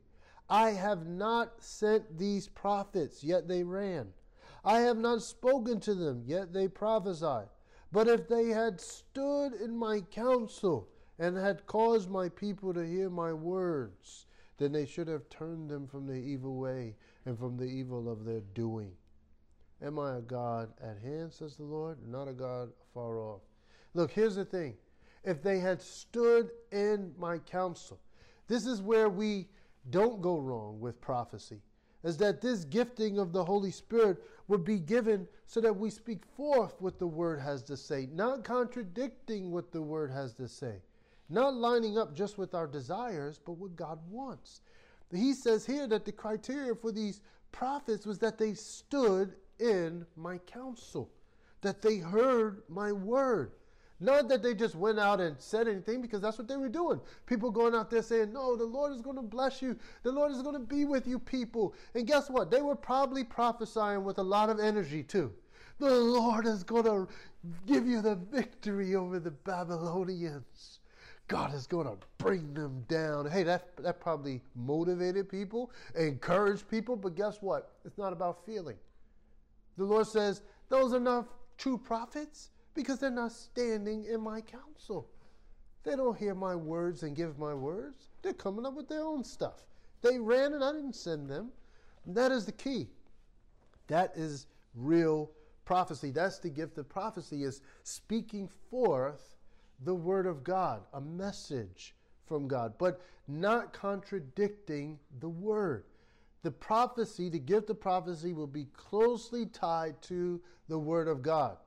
[0.49, 4.13] I have not sent these prophets, yet they ran.
[4.63, 7.47] I have not spoken to them, yet they prophesied.
[7.91, 10.89] But if they had stood in my counsel
[11.19, 14.25] and had caused my people to hear my words,
[14.57, 18.25] then they should have turned them from the evil way and from the evil of
[18.25, 18.91] their doing.
[19.81, 23.41] Am I a God at hand, says the Lord, not a God far off?
[23.93, 24.75] Look, here's the thing.
[25.27, 27.99] If they had stood in my counsel,
[28.47, 29.49] this is where we
[29.89, 31.61] don't go wrong with prophecy,
[32.05, 36.25] is that this gifting of the Holy Spirit would be given so that we speak
[36.25, 40.81] forth what the Word has to say, not contradicting what the Word has to say.
[41.29, 44.61] Not lining up just with our desires, but what God wants.
[45.13, 47.19] He says here that the criteria for these
[47.51, 51.11] prophets was that they stood in my counsel,
[51.59, 53.51] that they heard my word.
[53.99, 57.01] Not that they just went out and said anything, because that's what they were doing.
[57.25, 59.75] People going out there saying, No, the Lord is going to bless you.
[60.03, 61.73] The Lord is going to be with you, people.
[61.95, 62.51] And guess what?
[62.51, 65.33] They were probably prophesying with a lot of energy, too.
[65.79, 67.07] The Lord is going to
[67.65, 70.79] give you the victory over the Babylonians.
[71.27, 73.29] God is going to bring them down.
[73.29, 77.73] Hey, that, that probably motivated people, encouraged people, but guess what?
[77.83, 78.77] It's not about feeling.
[79.77, 81.27] The Lord says, those are not
[81.57, 85.09] true prophets because they're not standing in my counsel.
[85.83, 88.09] They don't hear my words and give my words.
[88.21, 89.65] They're coming up with their own stuff.
[90.01, 91.49] They ran and I didn't send them.
[92.05, 92.87] And that is the key.
[93.87, 95.31] That is real
[95.65, 96.11] prophecy.
[96.11, 99.35] That's the gift of prophecy is speaking forth
[99.83, 105.85] the word of God, a message from God, but not contradicting the word.
[106.43, 111.57] The prophecy, the gift of prophecy, will be closely tied to the word of God.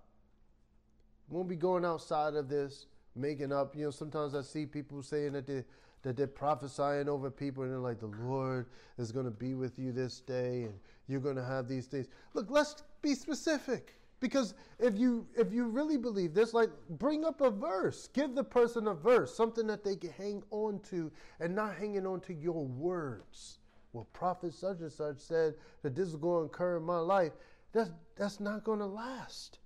[1.30, 3.74] Won't be going outside of this, making up.
[3.74, 5.64] You know, sometimes I see people saying that they
[6.02, 8.66] that they're prophesying over people and they're like, the Lord
[8.98, 10.74] is going to be with you this day and
[11.08, 12.08] you're going to have these things.
[12.32, 13.96] Look, let's be specific.
[14.18, 18.44] Because if you if you really believe this, like bring up a verse, give the
[18.44, 21.10] person a verse, something that they can hang on to,
[21.40, 23.60] and not hanging on to your words.
[23.94, 27.32] Well, prophet such and such said that this is going to occur in my life.
[27.72, 29.58] That's that's not going to last.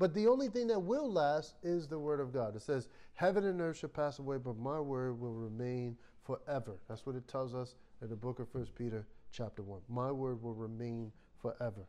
[0.00, 2.56] But the only thing that will last is the word of God.
[2.56, 5.94] It says, Heaven and earth shall pass away, but my word will remain
[6.24, 6.78] forever.
[6.88, 9.82] That's what it tells us in the book of First Peter, chapter 1.
[9.90, 11.86] My word will remain forever.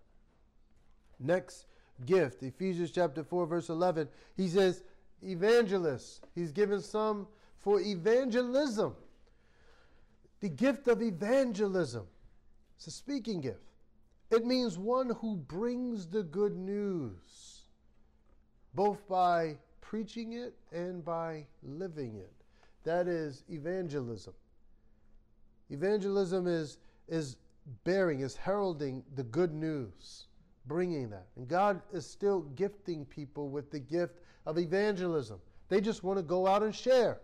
[1.22, 1.68] Next
[2.06, 4.84] gift, Ephesians chapter 4, verse 11, he says,
[5.24, 6.20] evangelists.
[6.36, 7.28] He's given some
[7.60, 8.94] for evangelism.
[10.42, 12.08] The gift of evangelism.
[12.76, 13.64] It's a speaking gift.
[14.32, 17.61] It means one who brings the good news,
[18.74, 22.32] both by preaching it and by living it.
[22.84, 24.34] That is evangelism.
[25.70, 27.38] Evangelism is, is
[27.84, 30.28] bearing, is heralding the good news
[30.66, 31.28] bringing that.
[31.36, 35.40] And God is still gifting people with the gift of evangelism.
[35.70, 37.20] They just want to go out and share.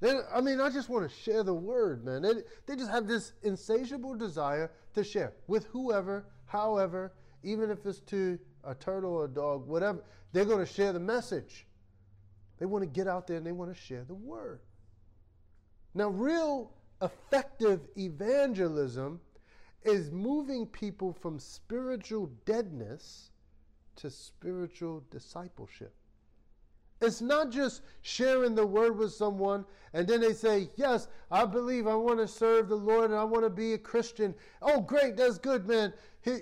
[0.00, 2.22] They, I mean, I just want to share the word, man.
[2.22, 2.34] They,
[2.66, 7.12] they just have this insatiable desire to share with whoever, however,
[7.42, 10.02] even if it's to a turtle a dog, whatever.
[10.32, 11.66] They're going to share the message.
[12.58, 14.60] They want to get out there and they want to share the word.
[15.94, 19.20] Now, real effective evangelism
[19.82, 23.30] is moving people from spiritual deadness
[23.96, 25.94] to spiritual discipleship.
[27.00, 31.86] It's not just sharing the word with someone and then they say, Yes, I believe
[31.86, 34.34] I want to serve the Lord and I want to be a Christian.
[34.62, 35.92] Oh, great, that's good, man.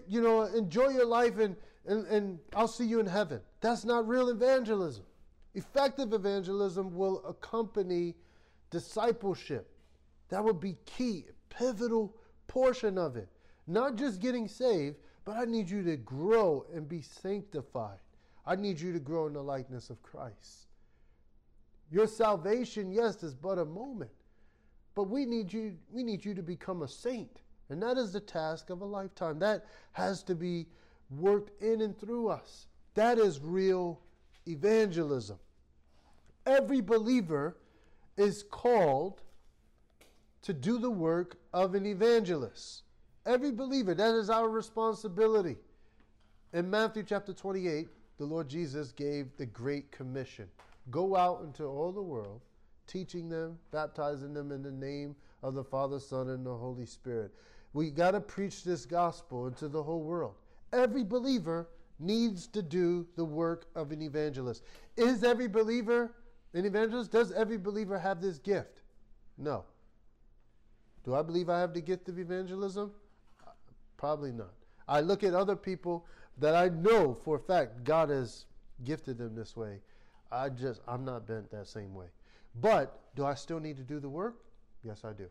[0.08, 1.56] You know, enjoy your life and,
[1.86, 3.40] and, and I'll see you in heaven.
[3.60, 5.04] That's not real evangelism.
[5.54, 8.14] Effective evangelism will accompany
[8.70, 9.70] discipleship.
[10.28, 12.16] That would be key, pivotal
[12.48, 13.28] portion of it.
[13.66, 17.98] Not just getting saved, but I need you to grow and be sanctified.
[18.46, 20.66] I need you to grow in the likeness of Christ.
[21.90, 24.10] Your salvation, yes, is but a moment.
[24.94, 27.40] But we need you, we need you to become a saint.
[27.70, 29.38] And that is the task of a lifetime.
[29.38, 30.66] That has to be
[31.10, 32.66] worked in and through us.
[32.94, 34.00] That is real
[34.46, 35.38] evangelism.
[36.46, 37.56] Every believer
[38.16, 39.22] is called
[40.42, 42.82] to do the work of an evangelist.
[43.26, 45.56] Every believer, that is our responsibility.
[46.52, 47.88] In Matthew chapter 28,
[48.18, 50.48] the Lord Jesus gave the Great Commission
[50.90, 52.40] go out into all the world,
[52.86, 57.32] teaching them, baptizing them in the name of the Father, Son, and the Holy Spirit.
[57.72, 60.34] We got to preach this gospel into the whole world.
[60.74, 61.68] Every believer
[62.00, 64.64] needs to do the work of an evangelist.
[64.96, 66.12] Is every believer
[66.52, 67.12] an evangelist?
[67.12, 68.82] Does every believer have this gift?
[69.38, 69.64] No.
[71.04, 72.90] Do I believe I have the gift of evangelism?
[73.96, 74.52] Probably not.
[74.88, 76.06] I look at other people
[76.38, 78.46] that I know for a fact God has
[78.82, 79.80] gifted them this way.
[80.32, 82.06] I just, I'm not bent that same way.
[82.60, 84.42] But do I still need to do the work?
[84.82, 85.28] Yes, I do.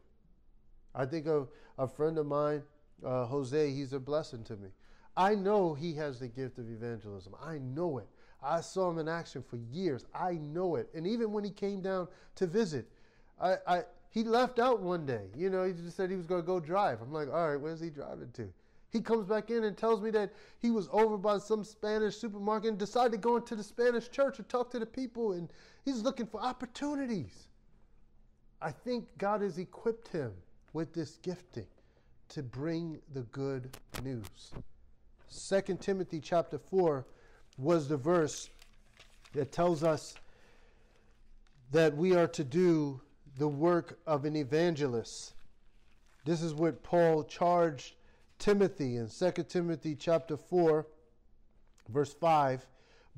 [0.96, 2.64] I think of a friend of mine,
[3.06, 4.70] uh, Jose, he's a blessing to me.
[5.16, 7.36] I know he has the gift of evangelism.
[7.44, 8.08] I know it.
[8.42, 10.06] I saw him in action for years.
[10.14, 10.90] I know it.
[10.94, 12.92] And even when he came down to visit,
[13.40, 15.30] I, I he left out one day.
[15.36, 17.02] You know, he just said he was going to go drive.
[17.02, 18.52] I'm like, all right, where's he driving to?
[18.92, 22.70] He comes back in and tells me that he was over by some Spanish supermarket
[22.70, 25.52] and decided to go into the Spanish church and talk to the people, and
[25.84, 27.48] he's looking for opportunities.
[28.62, 30.32] I think God has equipped him
[30.74, 31.66] with this gifting
[32.30, 34.54] to bring the good news.
[35.34, 37.06] 2 Timothy chapter 4
[37.58, 38.50] was the verse
[39.34, 40.16] that tells us
[41.72, 43.02] that we are to do
[43.38, 45.34] the work of an evangelist.
[46.26, 47.96] This is what Paul charged
[48.38, 50.86] Timothy in 2 Timothy chapter 4
[51.90, 52.66] verse 5.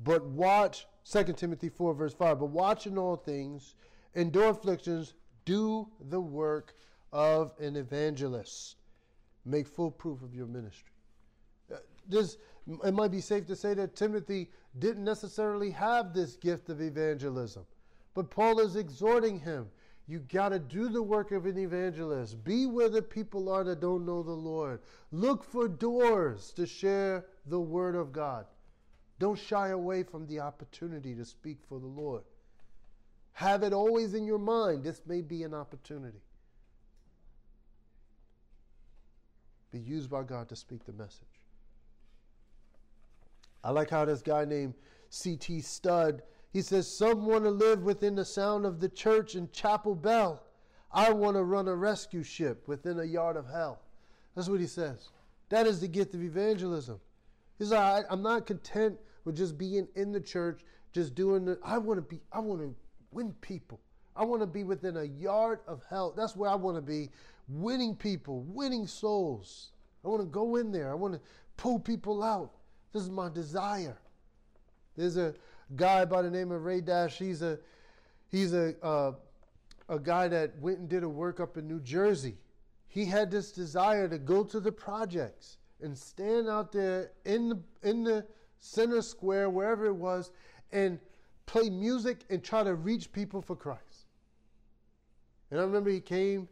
[0.02, 2.40] But watch, 2 Timothy 4, verse 5.
[2.40, 3.74] But watch in all things,
[4.14, 5.14] endure afflictions,
[5.44, 6.74] do the work
[7.12, 8.76] of an evangelist.
[9.44, 10.95] Make full proof of your ministry.
[12.10, 17.64] It might be safe to say that Timothy didn't necessarily have this gift of evangelism,
[18.14, 19.68] but Paul is exhorting him.
[20.08, 22.44] You got to do the work of an evangelist.
[22.44, 24.80] Be where the people are that don't know the Lord.
[25.10, 28.46] Look for doors to share the word of God.
[29.18, 32.22] Don't shy away from the opportunity to speak for the Lord.
[33.32, 34.84] Have it always in your mind.
[34.84, 36.22] This may be an opportunity.
[39.72, 41.35] Be used by God to speak the message.
[43.64, 44.74] I like how this guy named
[45.10, 45.60] C.T.
[45.60, 49.94] Studd, he says, Some want to live within the sound of the church and chapel
[49.94, 50.42] bell.
[50.92, 53.82] I want to run a rescue ship within a yard of hell.
[54.34, 55.10] That's what he says.
[55.48, 57.00] That is the gift of evangelism.
[57.58, 61.78] He's like, I'm not content with just being in the church, just doing the, I
[61.78, 62.74] want to be, I want to
[63.12, 63.80] win people.
[64.16, 66.12] I want to be within a yard of hell.
[66.16, 67.10] That's where I want to be,
[67.48, 69.72] winning people, winning souls.
[70.04, 70.90] I want to go in there.
[70.90, 71.20] I want to
[71.56, 72.52] pull people out.
[72.96, 73.98] This is my desire.
[74.96, 75.34] There's a
[75.76, 77.18] guy by the name of Ray Dash.
[77.18, 77.58] He's a
[78.30, 79.12] he's a uh,
[79.90, 82.38] a guy that went and did a work up in New Jersey.
[82.88, 87.58] He had this desire to go to the projects and stand out there in the
[87.82, 88.24] in the
[88.60, 90.30] center square, wherever it was,
[90.72, 90.98] and
[91.44, 94.06] play music and try to reach people for Christ.
[95.50, 96.48] And I remember he came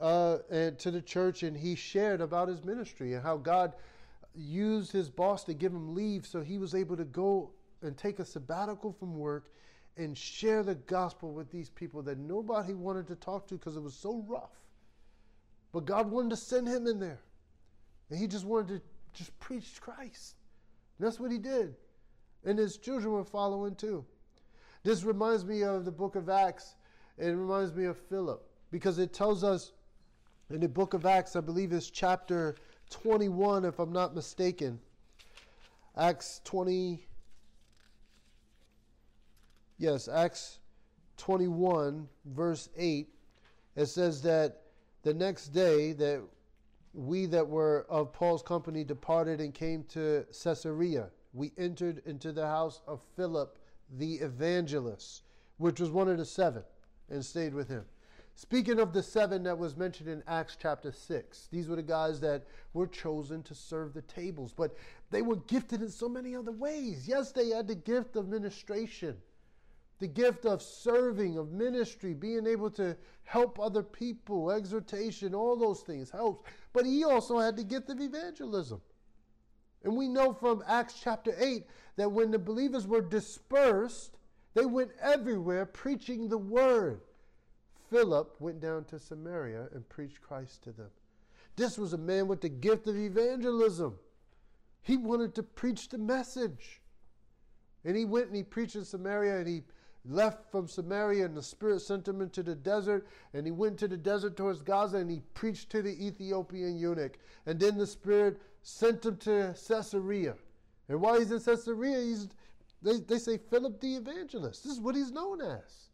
[0.00, 3.74] uh, to the church and he shared about his ministry and how God
[4.34, 7.50] used his boss to give him leave so he was able to go
[7.82, 9.50] and take a sabbatical from work
[9.96, 13.82] and share the gospel with these people that nobody wanted to talk to because it
[13.82, 14.60] was so rough.
[15.72, 17.20] But God wanted to send him in there.
[18.10, 18.82] And he just wanted to
[19.12, 20.36] just preach Christ.
[20.98, 21.76] And that's what he did.
[22.44, 24.04] And his children were following too.
[24.82, 26.74] This reminds me of the book of Acts.
[27.16, 29.72] It reminds me of Philip because it tells us
[30.50, 32.56] in the book of Acts, I believe it's chapter
[32.90, 34.80] 21, if I'm not mistaken.
[35.96, 37.06] Acts 20.
[39.78, 40.58] Yes, Acts
[41.16, 43.08] 21, verse 8.
[43.76, 44.62] It says that
[45.02, 46.22] the next day that
[46.94, 51.10] we that were of Paul's company departed and came to Caesarea.
[51.32, 53.58] We entered into the house of Philip
[53.98, 55.22] the evangelist,
[55.58, 56.62] which was one of the seven,
[57.10, 57.84] and stayed with him.
[58.36, 62.20] Speaking of the seven that was mentioned in Acts chapter 6, these were the guys
[62.20, 64.76] that were chosen to serve the tables, but
[65.10, 67.06] they were gifted in so many other ways.
[67.06, 69.16] Yes, they had the gift of ministration
[69.98, 75.80] the gift of serving, of ministry, being able to help other people, exhortation, all those
[75.80, 76.50] things helps.
[76.72, 78.80] But he also had the gift of evangelism.
[79.82, 81.64] And we know from Acts chapter 8
[81.96, 84.18] that when the believers were dispersed,
[84.54, 87.00] they went everywhere preaching the word.
[87.94, 90.88] Philip went down to Samaria and preached Christ to them.
[91.54, 93.96] This was a man with the gift of evangelism.
[94.82, 96.82] He wanted to preach the message.
[97.84, 99.62] And he went and he preached in Samaria and he
[100.04, 103.06] left from Samaria and the Spirit sent him into the desert.
[103.32, 107.16] And he went to the desert towards Gaza and he preached to the Ethiopian eunuch.
[107.46, 110.34] And then the Spirit sent him to Caesarea.
[110.88, 112.28] And while he's in Caesarea, he's,
[112.82, 114.64] they, they say Philip the evangelist.
[114.64, 115.90] This is what he's known as,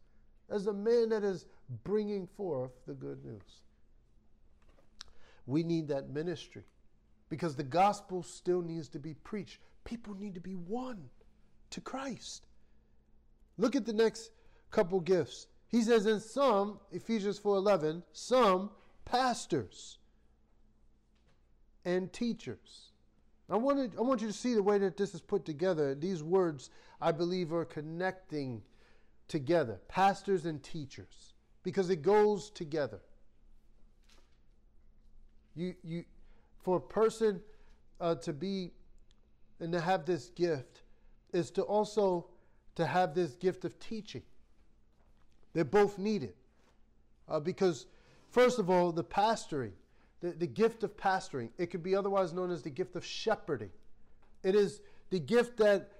[0.48, 1.44] as a man that is
[1.84, 3.62] bringing forth the good news.
[5.46, 6.64] We need that ministry
[7.28, 9.58] because the gospel still needs to be preached.
[9.84, 11.08] People need to be won
[11.70, 12.46] to Christ.
[13.56, 14.30] Look at the next
[14.70, 15.46] couple gifts.
[15.68, 18.70] He says in some, Ephesians 4:11, some
[19.04, 19.98] pastors
[21.84, 22.90] and teachers.
[23.48, 25.94] I want, I want you to see the way that this is put together.
[25.94, 28.62] These words, I believe, are connecting
[29.26, 31.29] together pastors and teachers
[31.62, 33.00] because it goes together.
[35.54, 36.04] You, you,
[36.62, 37.40] for a person
[38.00, 38.72] uh, to be
[39.60, 40.82] and to have this gift
[41.32, 42.26] is to also
[42.76, 44.22] to have this gift of teaching.
[45.52, 46.34] They're both needed.
[47.28, 47.86] Uh, because,
[48.30, 49.72] first of all, the pastoring,
[50.20, 53.70] the, the gift of pastoring, it could be otherwise known as the gift of shepherding.
[54.42, 54.80] It is
[55.10, 55.90] the gift that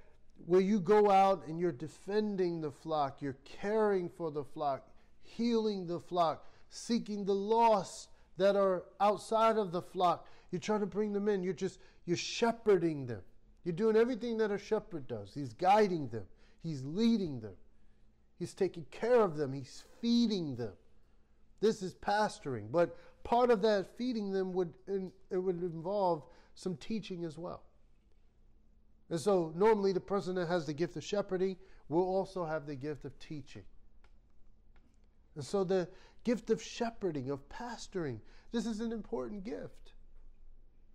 [0.46, 4.88] where you go out and you're defending the flock, you're caring for the flock,
[5.36, 10.26] healing the flock, seeking the lost that are outside of the flock.
[10.50, 11.42] You're trying to bring them in.
[11.42, 13.22] You're just you're shepherding them.
[13.64, 15.32] You're doing everything that a shepherd does.
[15.34, 16.24] He's guiding them.
[16.62, 17.54] He's leading them.
[18.38, 19.52] He's taking care of them.
[19.52, 20.72] He's feeding them.
[21.60, 26.24] This is pastoring, but part of that feeding them would it would involve
[26.54, 27.62] some teaching as well.
[29.10, 31.56] And so, normally, the person that has the gift of shepherding
[31.88, 33.64] will also have the gift of teaching.
[35.34, 35.88] And so, the
[36.24, 38.18] gift of shepherding, of pastoring,
[38.52, 39.92] this is an important gift.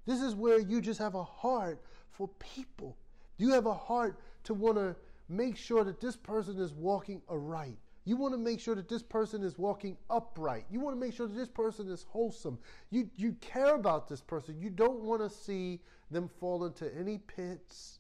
[0.06, 1.82] This is where you just have a heart
[2.12, 2.98] for people.
[3.38, 4.96] You have a heart to want to
[5.30, 7.78] make sure that this person is walking aright.
[8.06, 10.66] You want to make sure that this person is walking upright.
[10.70, 12.60] You want to make sure that this person is wholesome.
[12.92, 14.60] You, you care about this person.
[14.60, 15.82] You don't want to see
[16.12, 18.00] them fall into any pits.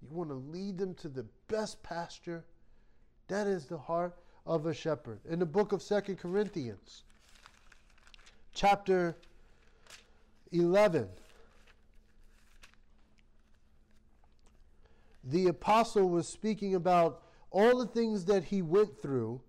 [0.00, 2.44] You want to lead them to the best pasture.
[3.26, 4.16] That is the heart
[4.46, 5.20] of a shepherd.
[5.28, 7.04] In the book of Second Corinthians,
[8.54, 9.16] chapter
[10.52, 11.08] 11,
[15.24, 19.40] the apostle was speaking about all the things that he went through,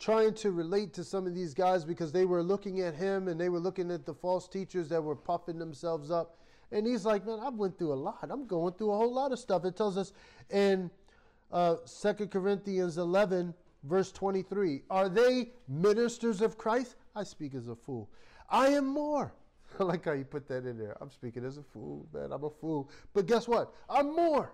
[0.00, 3.40] trying to relate to some of these guys because they were looking at him and
[3.40, 6.38] they were looking at the false teachers that were puffing themselves up.
[6.72, 8.26] And he's like, man, I've went through a lot.
[8.28, 9.64] I'm going through a whole lot of stuff.
[9.64, 10.12] It tells us
[10.50, 10.90] in
[11.54, 16.96] uh, 2 Corinthians 11, verse 23, are they ministers of Christ?
[17.14, 18.10] I speak as a fool.
[18.50, 19.32] I am more.
[19.80, 20.96] I like how you put that in there.
[21.00, 22.32] I'm speaking as a fool, man.
[22.32, 22.90] I'm a fool.
[23.14, 23.72] But guess what?
[23.88, 24.52] I'm more.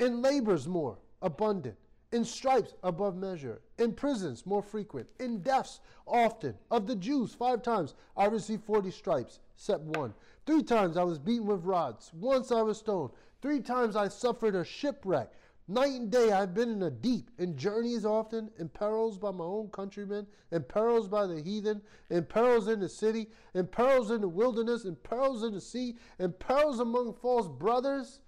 [0.00, 1.76] In labors, more abundant.
[2.10, 3.62] In stripes, above measure.
[3.78, 5.08] In prisons, more frequent.
[5.20, 6.54] In deaths, often.
[6.70, 10.12] Of the Jews, five times I received 40 stripes, except one.
[10.46, 12.10] Three times I was beaten with rods.
[12.12, 13.10] Once I was stoned.
[13.40, 15.30] Three times I suffered a shipwreck.
[15.68, 19.44] Night and day I've been in a deep, in journeys often, in perils by my
[19.44, 24.20] own countrymen, in perils by the heathen, in perils in the city, in perils in
[24.20, 28.20] the wilderness, in perils in the sea, in perils among false brothers.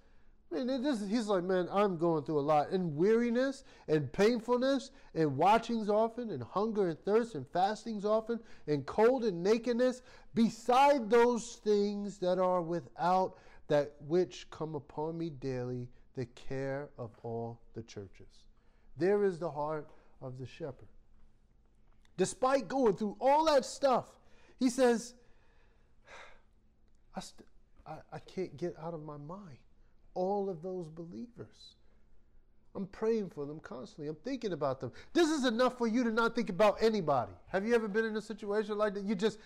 [0.49, 2.69] Man, this, he's like, man, I'm going through a lot.
[2.69, 8.85] In weariness and painfulness, and watchings often, and hunger and thirst, and fastings often, and
[8.85, 10.03] cold and nakedness,
[10.35, 17.11] beside those things that are without, that which come upon me daily the care of
[17.23, 18.45] all the churches.
[18.97, 19.87] There is the heart
[20.21, 20.87] of the shepherd.
[22.17, 24.05] Despite going through all that stuff,
[24.59, 25.13] he says,
[27.15, 27.47] I, st-
[27.85, 29.57] I, I can't get out of my mind
[30.13, 31.75] all of those believers.
[32.73, 34.07] I'm praying for them constantly.
[34.07, 34.91] I'm thinking about them.
[35.13, 37.31] This is enough for you to not think about anybody.
[37.47, 39.03] Have you ever been in a situation like that?
[39.03, 39.39] You just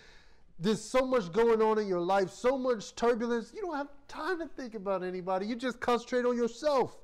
[0.60, 3.52] there's so much going on in your life, so much turbulence.
[3.54, 5.46] You don't have time to think about anybody.
[5.46, 6.98] You just concentrate on yourself.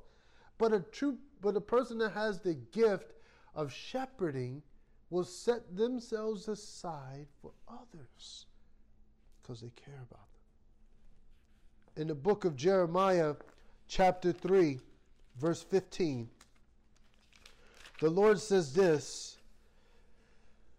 [0.59, 3.13] But a true, but a person that has the gift
[3.55, 4.61] of shepherding
[5.09, 8.45] will set themselves aside for others
[9.41, 10.27] because they care about
[11.95, 12.01] them.
[12.01, 13.33] In the book of Jeremiah,
[13.87, 14.79] chapter 3,
[15.39, 16.29] verse 15,
[18.01, 19.37] the Lord says this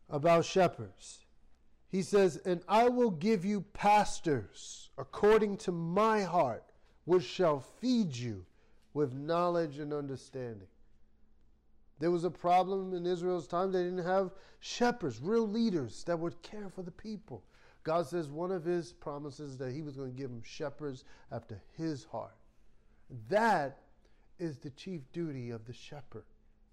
[0.08, 1.24] about shepherds.
[1.88, 6.64] He says, And I will give you pastors according to my heart,
[7.04, 8.44] which shall feed you
[8.92, 10.68] with knowledge and understanding.
[11.98, 13.72] There was a problem in Israel's time.
[13.72, 14.30] They didn't have
[14.60, 17.42] shepherds, real leaders that would care for the people.
[17.82, 21.60] God says one of his promises that he was going to give them shepherds after
[21.76, 22.36] his heart.
[23.28, 23.78] That
[24.38, 26.24] is the chief duty of the shepherd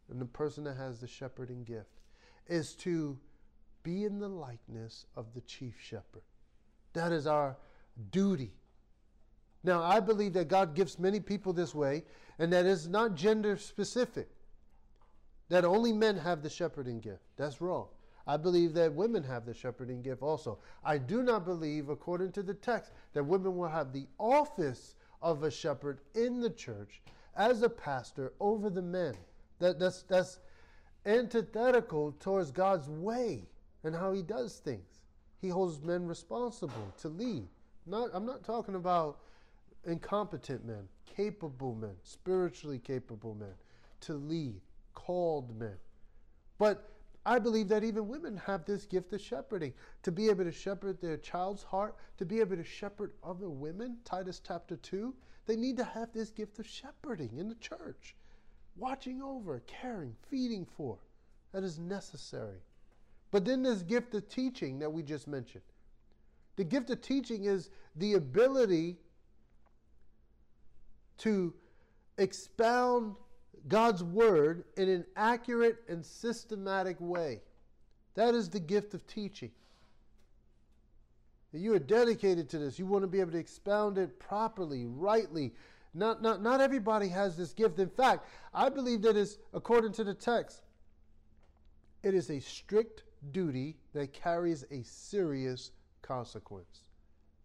[0.10, 2.02] and the person that has the shepherding gift
[2.48, 3.18] is to
[3.86, 6.24] be in the likeness of the chief shepherd.
[6.94, 7.56] That is our
[8.12, 8.52] duty.
[9.64, 12.04] Now, I believe that God gives many people this way,
[12.40, 14.28] and that is not gender specific.
[15.50, 17.22] That only men have the shepherding gift.
[17.38, 17.88] That's wrong.
[18.28, 20.58] I believe that women have the shepherding gift also.
[20.84, 25.44] I do not believe, according to the text, that women will have the office of
[25.44, 27.04] a shepherd in the church
[27.36, 29.16] as a pastor over the men.
[29.60, 30.40] That, that's, that's
[31.06, 33.48] antithetical towards God's way
[33.86, 35.04] and how he does things.
[35.40, 37.48] He holds men responsible to lead.
[37.86, 39.20] Not, I'm not talking about
[39.86, 43.54] incompetent men, capable men, spiritually capable men,
[44.02, 44.60] to lead,
[44.94, 45.76] called men.
[46.58, 46.90] But
[47.28, 49.74] I believe that even women have this gift of shepherding
[50.04, 53.98] to be able to shepherd their child's heart, to be able to shepherd other women.
[54.04, 55.14] Titus chapter 2.
[55.46, 58.16] They need to have this gift of shepherding in the church,
[58.76, 60.98] watching over, caring, feeding for.
[61.52, 62.62] That is necessary.
[63.36, 65.66] But then this gift of teaching that we just mentioned.
[66.56, 68.96] The gift of teaching is the ability
[71.18, 71.54] to
[72.18, 73.18] expound
[73.68, 77.42] God's word in an accurate and systematic way.
[78.14, 79.52] That is the gift of teaching.
[81.52, 82.80] You are dedicated to this.
[82.80, 85.54] You want to be able to expound it properly, rightly.
[85.94, 87.80] Not, not, not everybody has this gift.
[87.80, 90.62] In fact, I believe that is, according to the text,
[92.02, 95.72] it is a strict duty that carries a serious
[96.02, 96.82] consequence.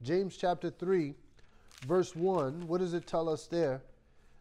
[0.03, 1.15] James chapter 3,
[1.87, 3.83] verse 1, what does it tell us there?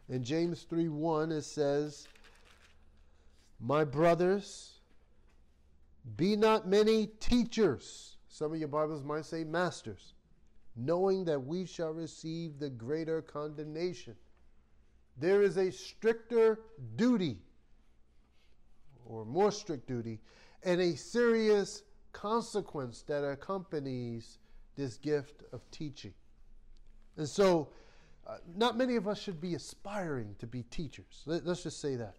[0.08, 2.08] In James 3 1, it says,
[3.60, 4.80] My brothers,
[6.16, 8.16] be not many teachers.
[8.28, 10.14] Some of your Bibles might say masters,
[10.76, 14.16] knowing that we shall receive the greater condemnation.
[15.16, 16.60] There is a stricter
[16.96, 17.38] duty,
[19.04, 20.20] or more strict duty,
[20.62, 21.82] and a serious
[22.12, 24.38] consequence that accompanies
[24.76, 26.14] this gift of teaching.
[27.16, 27.68] And so,
[28.26, 31.22] uh, not many of us should be aspiring to be teachers.
[31.26, 32.16] Let, us just say that.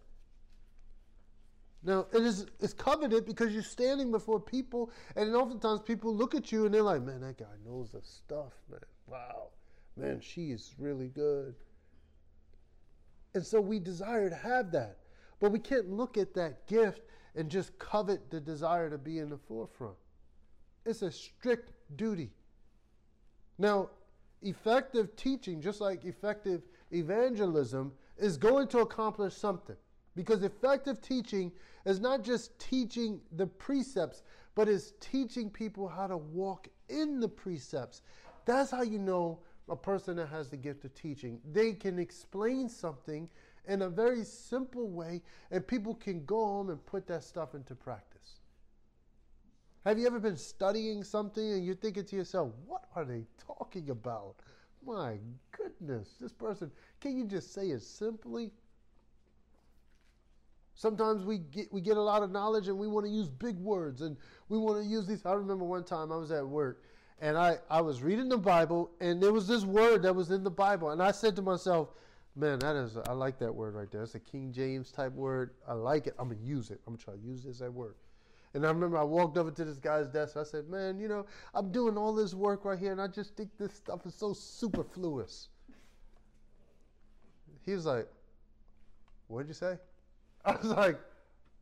[1.84, 6.52] Now, it is it's coveted because you're standing before people, and oftentimes people look at
[6.52, 8.80] you and they're like, man, that guy knows the stuff, man.
[9.06, 9.48] Wow.
[9.96, 11.54] Man, she is really good.
[13.34, 14.98] And so we desire to have that.
[15.40, 17.02] But we can't look at that gift
[17.34, 19.96] and just covet the desire to be in the forefront.
[20.84, 22.30] It's a strict duty.
[23.58, 23.90] Now,
[24.42, 29.76] effective teaching, just like effective evangelism, is going to accomplish something.
[30.14, 31.52] Because effective teaching
[31.86, 34.22] is not just teaching the precepts,
[34.54, 38.02] but is teaching people how to walk in the precepts.
[38.44, 41.40] That's how you know a person that has the gift of teaching.
[41.52, 43.28] They can explain something
[43.66, 47.74] in a very simple way, and people can go home and put that stuff into
[47.74, 48.40] practice.
[49.84, 53.90] Have you ever been studying something and you're thinking to yourself, what are they talking
[53.90, 54.36] about?
[54.84, 55.18] My
[55.56, 58.52] goodness, this person, can you just say it simply?
[60.74, 63.56] Sometimes we get we get a lot of knowledge and we want to use big
[63.58, 64.16] words and
[64.48, 65.24] we want to use these.
[65.26, 66.82] I remember one time I was at work
[67.20, 70.42] and I, I was reading the Bible and there was this word that was in
[70.42, 71.90] the Bible and I said to myself,
[72.34, 74.02] Man, that is I like that word right there.
[74.02, 75.50] It's a King James type word.
[75.68, 76.14] I like it.
[76.18, 76.80] I'm gonna use it.
[76.86, 77.96] I'm gonna try to use this at work.
[78.54, 80.36] And I remember I walked over to this guy's desk.
[80.36, 83.36] I said, "Man, you know, I'm doing all this work right here, and I just
[83.36, 85.48] think this stuff is so superfluous."
[87.64, 88.08] He was like,
[89.28, 89.78] What did you say?"
[90.44, 90.98] I was like,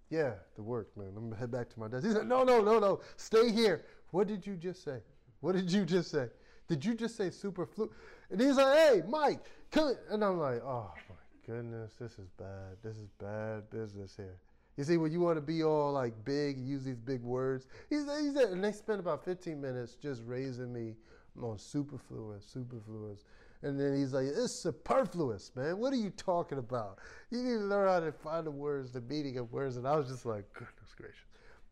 [0.08, 1.12] "Yeah, the work, man.
[1.16, 3.00] I'm gonna head back to my desk." He said, "No, no, no, no.
[3.16, 3.84] Stay here.
[4.12, 5.00] What did you just say?
[5.40, 6.28] What did you just say?
[6.70, 7.92] Did you just say superfluous?"
[8.30, 9.40] And he's like, "Hey, Mike,
[9.72, 12.76] come." And I'm like, "Oh my goodness, this is bad.
[12.80, 14.38] This is bad business here."
[14.76, 17.66] You see, when you want to be all like big, use these big words.
[17.90, 20.94] He's, and they spent about 15 minutes just raising me
[21.42, 23.24] on superfluous, superfluous.
[23.62, 25.76] And then he's like, it's superfluous, man.
[25.78, 26.98] What are you talking about?
[27.30, 29.76] You need to learn how to find the words, the meaning of words.
[29.76, 31.26] And I was just like, goodness gracious.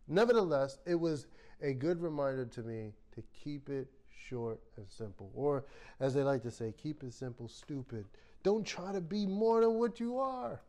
[0.09, 1.28] Nevertheless, it was
[1.62, 3.88] a good reminder to me to keep it
[4.29, 5.31] short and simple.
[5.35, 5.64] Or,
[6.01, 8.07] as they like to say, keep it simple, stupid.
[8.43, 10.61] Don't try to be more than what you are.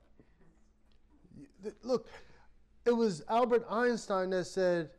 [1.83, 2.07] Look,
[2.85, 4.89] it was Albert Einstein that said,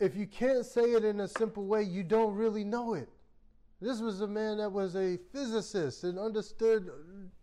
[0.00, 3.08] if you can't say it in a simple way, you don't really know it.
[3.80, 6.92] This was a man that was a physicist and understood uh,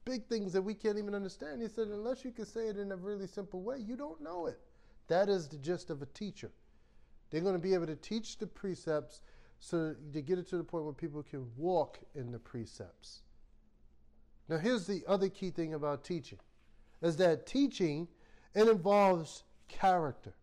[0.06, 1.62] big things that we can't even understand.
[1.62, 4.48] He said, unless you can say it in a really simple way, you don't know
[4.48, 4.58] it.
[5.08, 6.52] That is the gist of a teacher.
[7.30, 9.22] They're going to be able to teach the precepts
[9.60, 13.22] so to get it to the point where people can walk in the precepts.
[14.48, 16.40] Now, here's the other key thing about teaching
[17.02, 18.08] is that teaching
[18.56, 20.34] it involves character.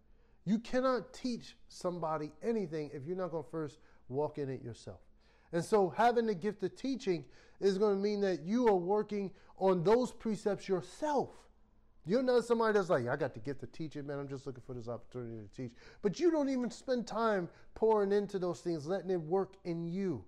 [0.45, 5.01] You cannot teach somebody anything if you're not going to first walk in it yourself.
[5.53, 7.25] And so having the gift of teaching
[7.61, 11.31] is going to mean that you are working on those precepts yourself.
[12.07, 14.21] You're not somebody that's like, I got the gift of teaching, man.
[14.21, 15.73] I'm just looking for this opportunity to teach.
[16.03, 20.25] But you don't even spend time pouring into those things, letting it work in you.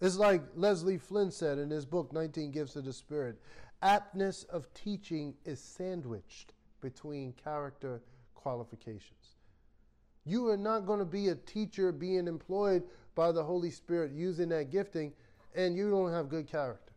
[0.00, 3.40] It's like Leslie Flynn said in his book, 19 Gifts of the Spirit
[3.82, 8.02] aptness of teaching is sandwiched between character
[8.34, 9.36] qualifications.
[10.24, 14.48] You are not going to be a teacher being employed by the Holy Spirit using
[14.50, 15.12] that gifting
[15.54, 16.92] and you don't have good character.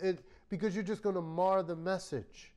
[0.00, 2.52] It, because you're just going to mar the message.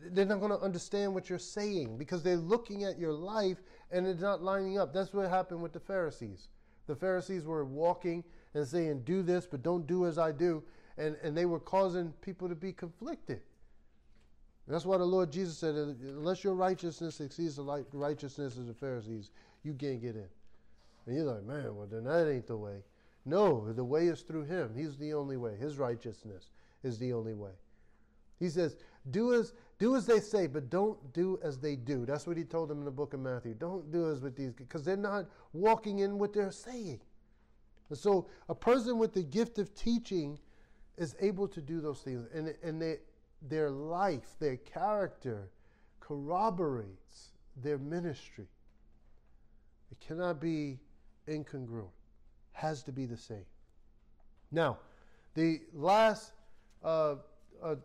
[0.00, 3.58] They're not going to understand what you're saying because they're looking at your life
[3.90, 4.94] and it's not lining up.
[4.94, 6.48] That's what happened with the Pharisees.
[6.86, 10.62] The Pharisees were walking and saying, Do this, but don't do as I do.
[10.96, 13.42] And, and they were causing people to be conflicted.
[14.66, 19.32] That's why the Lord Jesus said, Unless your righteousness exceeds the righteousness of the Pharisees,
[19.64, 20.28] you can't get in.
[21.04, 22.80] And you're like, Man, well, then that ain't the way.
[23.24, 24.74] No, the way is through Him.
[24.76, 25.56] He's the only way.
[25.56, 26.50] His righteousness
[26.82, 27.52] is the only way.
[28.38, 28.76] He says,
[29.10, 32.04] do as, do as they say, but don't do as they do.
[32.04, 33.54] That's what he told them in the book of Matthew.
[33.54, 37.00] Don't do as with these, because they're not walking in what they're saying.
[37.90, 40.38] And so a person with the gift of teaching
[40.96, 42.26] is able to do those things.
[42.34, 42.98] And, and they,
[43.42, 45.50] their life, their character
[46.00, 48.48] corroborates their ministry.
[49.90, 50.78] It cannot be
[51.28, 51.88] incongruent.
[52.54, 53.44] Has to be the same.
[54.50, 54.78] Now,
[55.34, 56.32] the last
[56.82, 57.16] uh,
[57.62, 57.76] uh,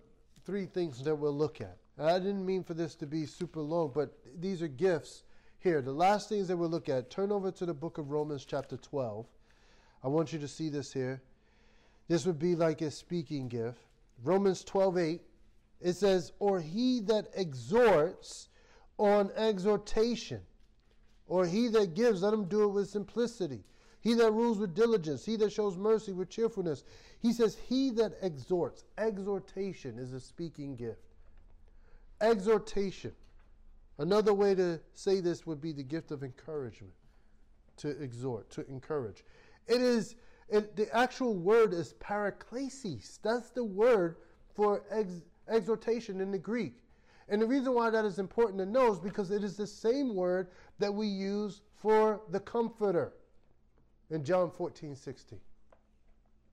[0.46, 1.78] three things that we'll look at.
[2.00, 5.24] I didn't mean for this to be super long, but these are gifts
[5.60, 5.82] here.
[5.82, 7.10] The last things that we'll look at.
[7.10, 9.26] Turn over to the book of Romans, chapter 12.
[10.04, 11.22] I want you to see this here.
[12.08, 13.80] This would be like a speaking gift.
[14.24, 15.22] Romans 12 8.
[15.82, 18.50] It says, Or he that exhorts
[18.98, 20.42] on exhortation,
[21.28, 23.64] or he that gives, let him do it with simplicity.
[24.02, 26.84] He that rules with diligence, he that shows mercy with cheerfulness.
[27.22, 28.86] He says, He that exhorts.
[28.98, 31.02] Exhortation is a speaking gift.
[32.22, 33.12] Exhortation.
[33.98, 36.94] Another way to say this would be the gift of encouragement.
[37.78, 39.24] To exhort, to encourage.
[39.68, 40.16] It is,
[40.48, 43.20] it, the actual word is paraklesis.
[43.22, 44.18] That's the word
[44.56, 45.10] for ex,
[45.50, 46.76] exhortation in the Greek.
[47.28, 50.16] And the reason why that is important to know is because it is the same
[50.16, 50.48] word
[50.80, 53.14] that we use for the comforter
[54.10, 55.40] in John 14, 16.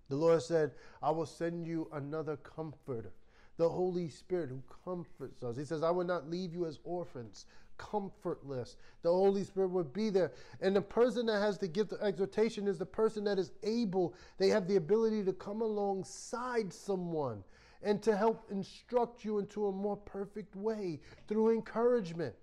[0.09, 3.13] The Lord said, I will send you another comforter,
[3.57, 5.57] the Holy Spirit who comforts us.
[5.57, 7.47] He says, I will not leave you as orphans,
[7.77, 8.77] comfortless.
[9.03, 10.33] The Holy Spirit will be there.
[10.61, 14.15] And the person that has the gift of exhortation is the person that is able,
[14.39, 17.43] they have the ability to come alongside someone
[17.83, 22.35] and to help instruct you into a more perfect way through encouragement.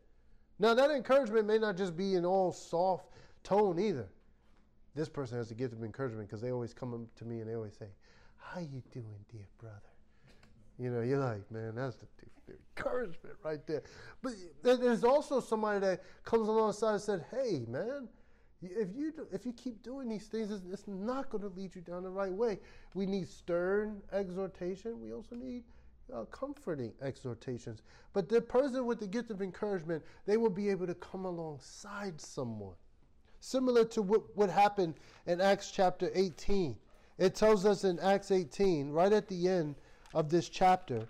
[0.59, 3.07] Now, that encouragement may not just be in all soft
[3.43, 4.07] tone either
[4.95, 7.55] this person has the gift of encouragement because they always come to me and they
[7.55, 7.87] always say,
[8.37, 9.79] "How you doing, dear brother?"
[10.77, 12.05] You know, you're like, man, that's the,
[12.47, 13.83] the encouragement right there.
[14.21, 14.33] But
[14.63, 18.09] there's also somebody that comes alongside and said, "Hey, man."
[18.65, 21.75] If you do, if you keep doing these things, it's, it's not going to lead
[21.75, 22.59] you down the right way.
[22.93, 25.01] We need stern exhortation.
[25.01, 25.63] We also need
[26.13, 27.81] uh, comforting exhortations.
[28.13, 32.21] But the person with the gift of encouragement, they will be able to come alongside
[32.21, 32.75] someone
[33.43, 34.93] similar to what, what happened
[35.27, 36.77] in Acts chapter 18.
[37.17, 39.75] It tells us in Acts 18, right at the end
[40.13, 41.07] of this chapter,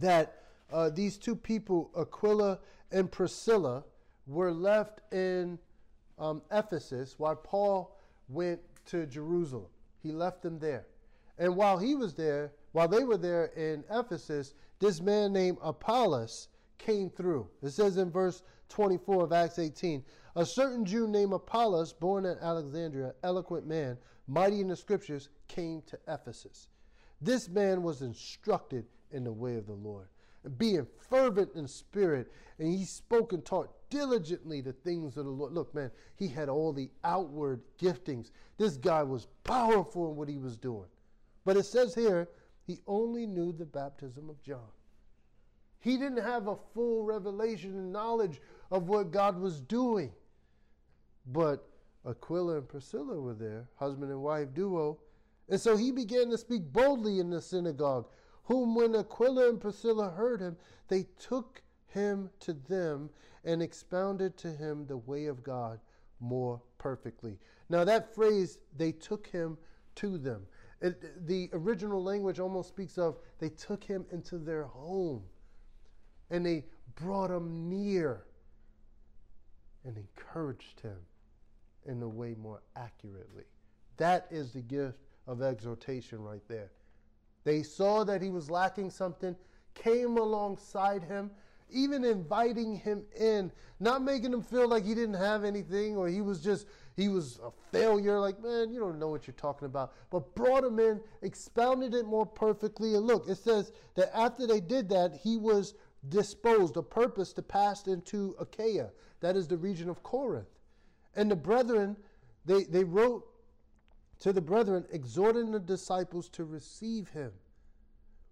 [0.00, 2.58] that uh, these two people, Aquila
[2.90, 3.84] and Priscilla,
[4.26, 5.60] were left in
[6.18, 7.96] um, Ephesus while Paul
[8.28, 9.70] went to Jerusalem.
[10.02, 10.86] He left them there.
[11.38, 16.48] And while he was there, while they were there in Ephesus, this man named Apollos
[16.78, 17.46] came through.
[17.62, 20.04] It says in verse 24 of Acts 18
[20.38, 25.82] a certain Jew named Apollos, born at Alexandria, eloquent man, mighty in the scriptures, came
[25.86, 26.68] to Ephesus.
[27.20, 30.06] This man was instructed in the way of the Lord,
[30.56, 32.30] being fervent in spirit,
[32.60, 35.52] and he spoke and taught diligently the things of the Lord.
[35.54, 38.30] Look, man, he had all the outward giftings.
[38.58, 40.88] This guy was powerful in what he was doing.
[41.44, 42.28] But it says here,
[42.64, 44.70] he only knew the baptism of John.
[45.80, 50.12] He didn't have a full revelation and knowledge of what God was doing.
[51.28, 51.68] But
[52.06, 54.98] Aquila and Priscilla were there, husband and wife duo.
[55.48, 58.06] And so he began to speak boldly in the synagogue,
[58.44, 60.56] whom when Aquila and Priscilla heard him,
[60.88, 63.10] they took him to them
[63.44, 65.80] and expounded to him the way of God
[66.20, 67.38] more perfectly.
[67.68, 69.58] Now, that phrase, they took him
[69.96, 70.46] to them,
[70.80, 75.22] it, the original language almost speaks of they took him into their home
[76.30, 76.64] and they
[76.94, 78.24] brought him near
[79.84, 80.98] and encouraged him
[81.88, 83.44] in a way more accurately.
[83.96, 86.70] That is the gift of exhortation right there.
[87.44, 89.34] They saw that he was lacking something,
[89.74, 91.30] came alongside him,
[91.70, 96.20] even inviting him in, not making him feel like he didn't have anything or he
[96.20, 96.66] was just
[96.96, 100.64] he was a failure like man you don't know what you're talking about but brought
[100.64, 105.14] him in expounded it more perfectly and look it says that after they did that
[105.22, 105.74] he was
[106.08, 110.57] disposed a purpose to pass into achaia that is the region of corinth
[111.18, 111.96] and the brethren,
[112.46, 113.26] they, they wrote
[114.20, 117.32] to the brethren, exhorting the disciples to receive him,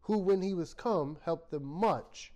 [0.02, 2.32] who, when he was come, helped them much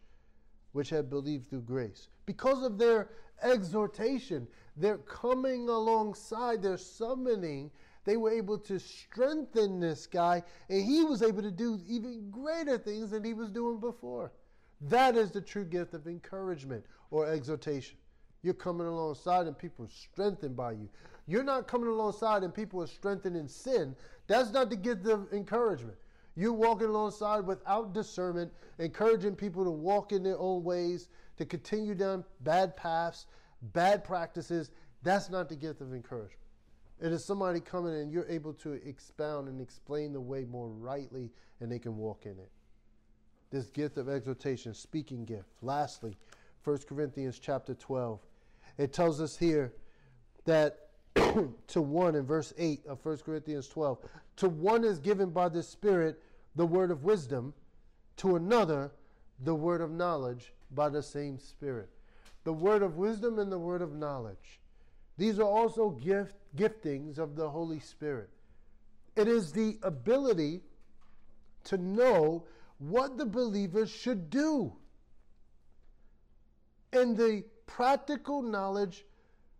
[0.72, 2.08] which had believed through grace.
[2.26, 3.10] Because of their
[3.42, 7.70] exhortation, their coming alongside, their summoning,
[8.04, 12.76] they were able to strengthen this guy, and he was able to do even greater
[12.76, 14.32] things than he was doing before.
[14.80, 17.98] That is the true gift of encouragement or exhortation.
[18.42, 20.88] You're coming alongside and people are strengthened by you.
[21.26, 23.94] You're not coming alongside and people are strengthened in sin.
[24.26, 25.96] That's not to give them encouragement.
[26.36, 31.94] You're walking alongside without discernment, encouraging people to walk in their own ways, to continue
[31.94, 33.26] down bad paths,
[33.74, 34.70] bad practices.
[35.02, 36.36] That's not the gift of encouragement.
[37.00, 41.30] It is somebody coming and you're able to expound and explain the way more rightly
[41.60, 42.50] and they can walk in it.
[43.50, 45.48] This gift of exhortation, speaking gift.
[45.62, 46.16] Lastly,
[46.62, 48.20] 1 Corinthians chapter 12.
[48.80, 49.74] It tells us here
[50.46, 53.98] that to one in verse 8 of 1 Corinthians 12,
[54.36, 56.22] to one is given by the Spirit
[56.56, 57.52] the word of wisdom,
[58.16, 58.90] to another
[59.44, 61.90] the word of knowledge by the same Spirit.
[62.44, 64.60] The word of wisdom and the word of knowledge.
[65.18, 68.30] These are also gift, giftings of the Holy Spirit.
[69.14, 70.62] It is the ability
[71.64, 72.44] to know
[72.78, 74.72] what the believers should do
[76.94, 77.44] and the
[77.76, 79.04] practical knowledge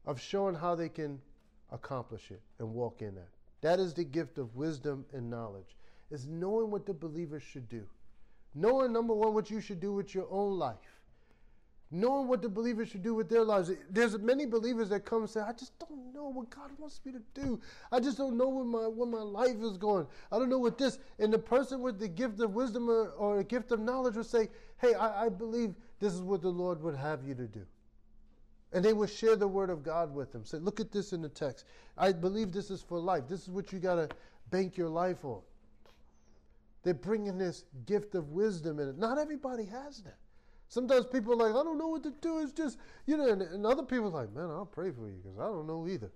[0.07, 1.21] of showing how they can
[1.71, 3.29] accomplish it and walk in that.
[3.61, 5.77] That is the gift of wisdom and knowledge.
[6.11, 7.87] Is knowing what the believers should do.
[8.55, 11.01] Knowing number one what you should do with your own life
[11.91, 13.71] knowing what the believers should do with their lives.
[13.91, 17.13] There's many believers that come and say, I just don't know what God wants me
[17.13, 17.61] to do.
[17.91, 20.07] I just don't know where my, where my life is going.
[20.31, 20.99] I don't know what this.
[21.19, 24.27] And the person with the gift of wisdom or, or a gift of knowledge would
[24.27, 24.49] say,
[24.79, 27.67] Hey, I, I believe this is what the Lord would have you to do.
[28.73, 30.45] And they would share the word of God with them.
[30.45, 31.65] Say, look at this in the text.
[31.99, 33.25] I believe this is for life.
[33.29, 34.09] This is what you got to
[34.51, 35.41] bank your life on.
[36.83, 38.99] They're bringing this gift of wisdom in it.
[38.99, 40.19] Not everybody has that.
[40.69, 42.39] Sometimes people are like, I don't know what to do.
[42.39, 45.21] It's just, you know, and, and other people are like, man, I'll pray for you
[45.21, 46.13] because I don't know either.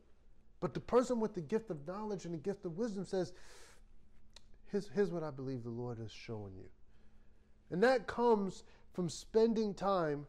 [0.61, 3.33] But the person with the gift of knowledge and the gift of wisdom says,
[4.71, 6.69] here's, here's what I believe the Lord is showing you.
[7.71, 10.25] And that comes from spending time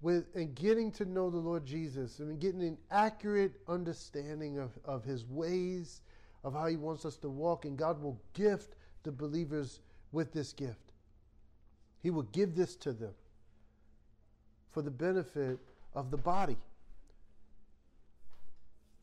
[0.00, 5.04] with and getting to know the Lord Jesus and getting an accurate understanding of, of
[5.04, 6.00] his ways,
[6.44, 7.64] of how he wants us to walk.
[7.64, 9.80] And God will gift the believers
[10.12, 10.92] with this gift.
[12.02, 13.12] He will give this to them
[14.72, 15.58] for the benefit
[15.94, 16.56] of the body.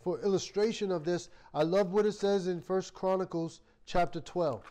[0.02, 4.64] For illustration of this, I love what it says in First Chronicles chapter 12.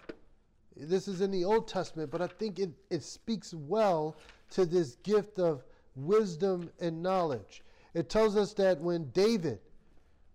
[0.76, 4.16] This is in the Old Testament, but I think it, it speaks well
[4.50, 5.64] to this gift of
[5.96, 7.62] wisdom and knowledge.
[7.94, 9.58] It tells us that when David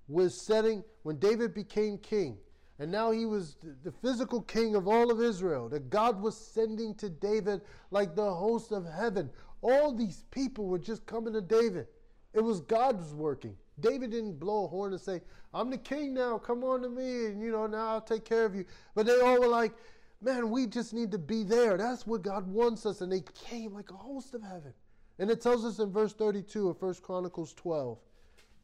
[0.08, 2.38] was setting, when David became king,
[2.80, 6.96] and now he was the physical king of all of Israel, that God was sending
[6.96, 9.30] to David like the host of heaven,
[9.62, 11.88] all these people were just coming to David.
[12.34, 13.56] It was God's working.
[13.80, 15.22] David didn't blow a horn and say,
[15.54, 18.46] I'm the king now, come on to me, and you know, now I'll take care
[18.46, 18.66] of you.
[18.96, 19.74] But they all were like,
[20.22, 21.78] man, we just need to be there.
[21.78, 23.02] That's what God wants us.
[23.02, 24.74] And they came like a host of heaven.
[25.20, 27.98] And it tells us in verse 32 of 1 Chronicles 12,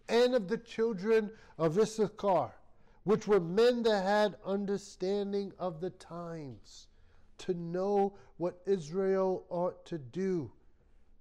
[0.09, 2.51] and of the children of Issachar,
[3.03, 6.87] which were men that had understanding of the times,
[7.39, 10.51] to know what Israel ought to do.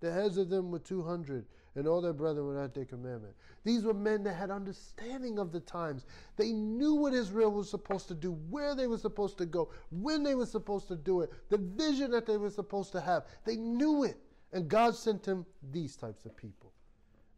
[0.01, 3.35] The heads of them were 200, and all their brethren were at their commandment.
[3.65, 6.07] These were men that had understanding of the times.
[6.37, 10.23] They knew what Israel was supposed to do, where they were supposed to go, when
[10.23, 13.25] they were supposed to do it, the vision that they were supposed to have.
[13.45, 14.17] They knew it.
[14.53, 16.73] And God sent him these types of people.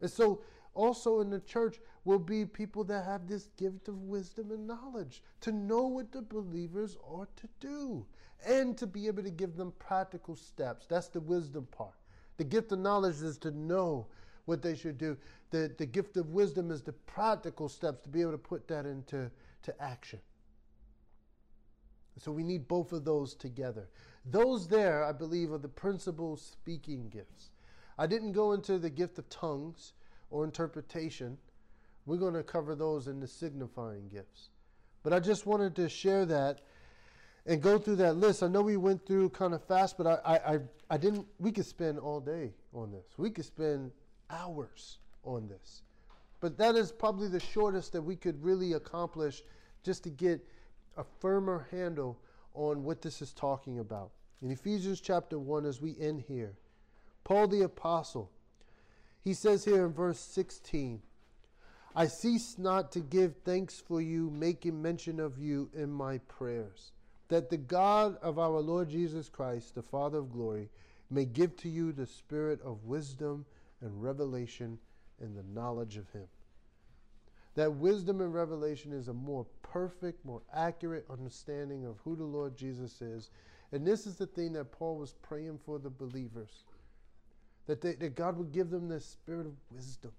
[0.01, 0.41] And so,
[0.73, 5.21] also in the church, will be people that have this gift of wisdom and knowledge
[5.41, 8.05] to know what the believers ought to do
[8.45, 10.85] and to be able to give them practical steps.
[10.85, 11.95] That's the wisdom part.
[12.37, 14.07] The gift of knowledge is to know
[14.45, 15.17] what they should do.
[15.51, 18.85] The, the gift of wisdom is the practical steps to be able to put that
[18.85, 19.29] into
[19.63, 20.19] to action.
[22.17, 23.89] So we need both of those together.
[24.25, 27.51] Those there, I believe, are the principal speaking gifts.
[27.97, 29.93] I didn't go into the gift of tongues
[30.29, 31.37] or interpretation.
[32.05, 34.49] We're going to cover those in the signifying gifts.
[35.03, 36.61] But I just wanted to share that
[37.45, 38.43] and go through that list.
[38.43, 40.59] I know we went through kind of fast, but I, I,
[40.89, 41.25] I, didn't.
[41.39, 43.05] We could spend all day on this.
[43.17, 43.91] We could spend
[44.29, 45.81] hours on this.
[46.41, 49.43] But that is probably the shortest that we could really accomplish
[49.83, 50.45] just to get
[50.97, 52.19] a firmer handle
[52.59, 54.11] on what this is talking about.
[54.41, 56.53] In Ephesians chapter 1, as we end here,
[57.23, 58.29] Paul the Apostle,
[59.23, 61.01] he says here in verse 16,
[61.95, 66.91] I cease not to give thanks for you, making mention of you in my prayers
[67.29, 70.69] that the God of our Lord Jesus Christ, the Father of glory,
[71.09, 73.45] may give to you the spirit of wisdom
[73.81, 74.79] and revelation
[75.21, 76.27] in the knowledge of Him.
[77.55, 82.55] That wisdom and revelation is a more perfect, more accurate understanding of who the Lord
[82.55, 83.31] Jesus is.
[83.71, 86.63] And this is the thing that Paul was praying for the believers
[87.67, 90.11] that, they, that God would give them the spirit of wisdom,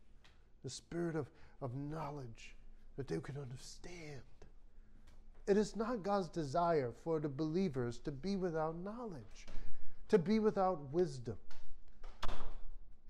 [0.62, 1.28] the spirit of,
[1.61, 2.55] of knowledge,
[2.97, 4.22] that they could understand
[5.51, 9.47] it is not God's desire for the believers to be without knowledge,
[10.09, 11.37] to be without wisdom.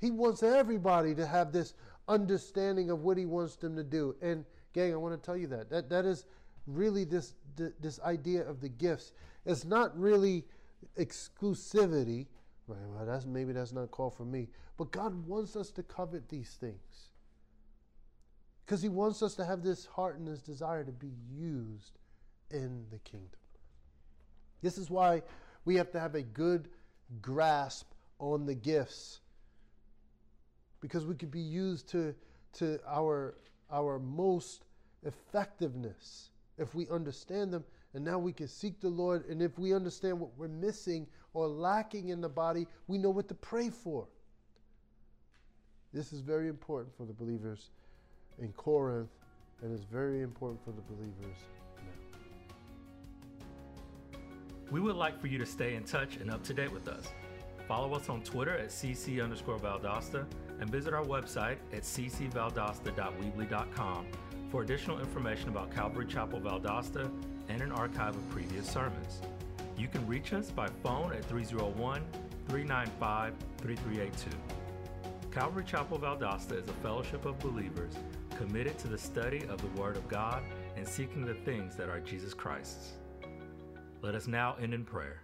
[0.00, 1.74] He wants everybody to have this
[2.10, 4.14] understanding of what he wants them to do.
[4.20, 4.44] And
[4.74, 5.70] gang, I want to tell you that.
[5.70, 6.26] That that is
[6.66, 7.34] really this
[7.80, 9.12] this idea of the gifts.
[9.46, 10.44] It's not really
[10.98, 12.26] exclusivity.
[12.68, 12.78] Right?
[12.94, 14.48] Well, that's maybe that's not called for me.
[14.76, 17.10] But God wants us to covet these things.
[18.66, 21.98] because He wants us to have this heart and this desire to be used
[22.50, 23.40] in the kingdom.
[24.62, 25.22] This is why
[25.64, 26.68] we have to have a good
[27.20, 27.86] grasp
[28.18, 29.20] on the gifts
[30.80, 32.14] because we could be used to,
[32.54, 33.34] to our,
[33.70, 34.64] our most
[35.04, 37.64] effectiveness if we understand them.
[37.94, 39.26] And now we can seek the Lord.
[39.28, 43.28] And if we understand what we're missing or lacking in the body, we know what
[43.28, 44.06] to pray for.
[45.92, 47.70] This is very important for the believers
[48.38, 49.10] in Corinth,
[49.60, 51.36] and it's very important for the believers
[51.78, 52.58] now.
[54.70, 57.08] We would like for you to stay in touch and up to date with us.
[57.66, 60.26] Follow us on Twitter at cc underscore Valdosta
[60.60, 64.06] and visit our website at ccvaldosta.weebly.com
[64.50, 67.10] for additional information about Calvary Chapel Valdosta
[67.48, 69.20] and an archive of previous sermons.
[69.76, 72.02] You can reach us by phone at 301
[72.48, 74.30] 395 3382.
[75.32, 77.94] Calvary Chapel Valdosta is a fellowship of believers
[78.36, 80.42] committed to the study of the Word of God
[80.76, 82.92] and seeking the things that are Jesus Christ's.
[84.02, 85.22] Let us now end in prayer.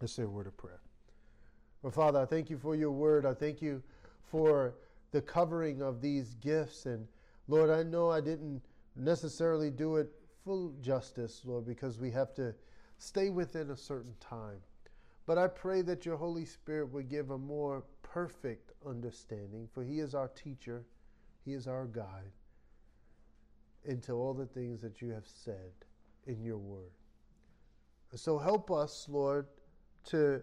[0.00, 0.80] Let's say a word of prayer.
[1.82, 3.24] Well, Father, I thank you for your word.
[3.24, 3.82] I thank you
[4.30, 4.74] for
[5.12, 6.86] the covering of these gifts.
[6.86, 7.06] And
[7.46, 8.62] Lord, I know I didn't
[8.96, 10.10] necessarily do it
[10.44, 12.54] full justice, Lord, because we have to
[12.98, 14.58] stay within a certain time.
[15.26, 20.00] But I pray that your Holy Spirit would give a more perfect understanding, for He
[20.00, 20.84] is our teacher,
[21.44, 22.32] He is our guide
[23.84, 25.70] into all the things that you have said
[26.26, 26.90] in your word.
[28.14, 29.46] So help us, Lord,
[30.06, 30.42] to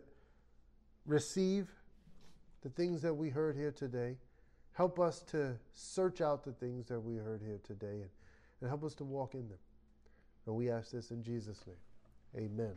[1.05, 1.67] receive
[2.61, 4.17] the things that we heard here today.
[4.73, 8.09] Help us to search out the things that we heard here today and,
[8.59, 9.59] and help us to walk in them.
[10.45, 12.45] And we ask this in Jesus' name.
[12.45, 12.75] Amen.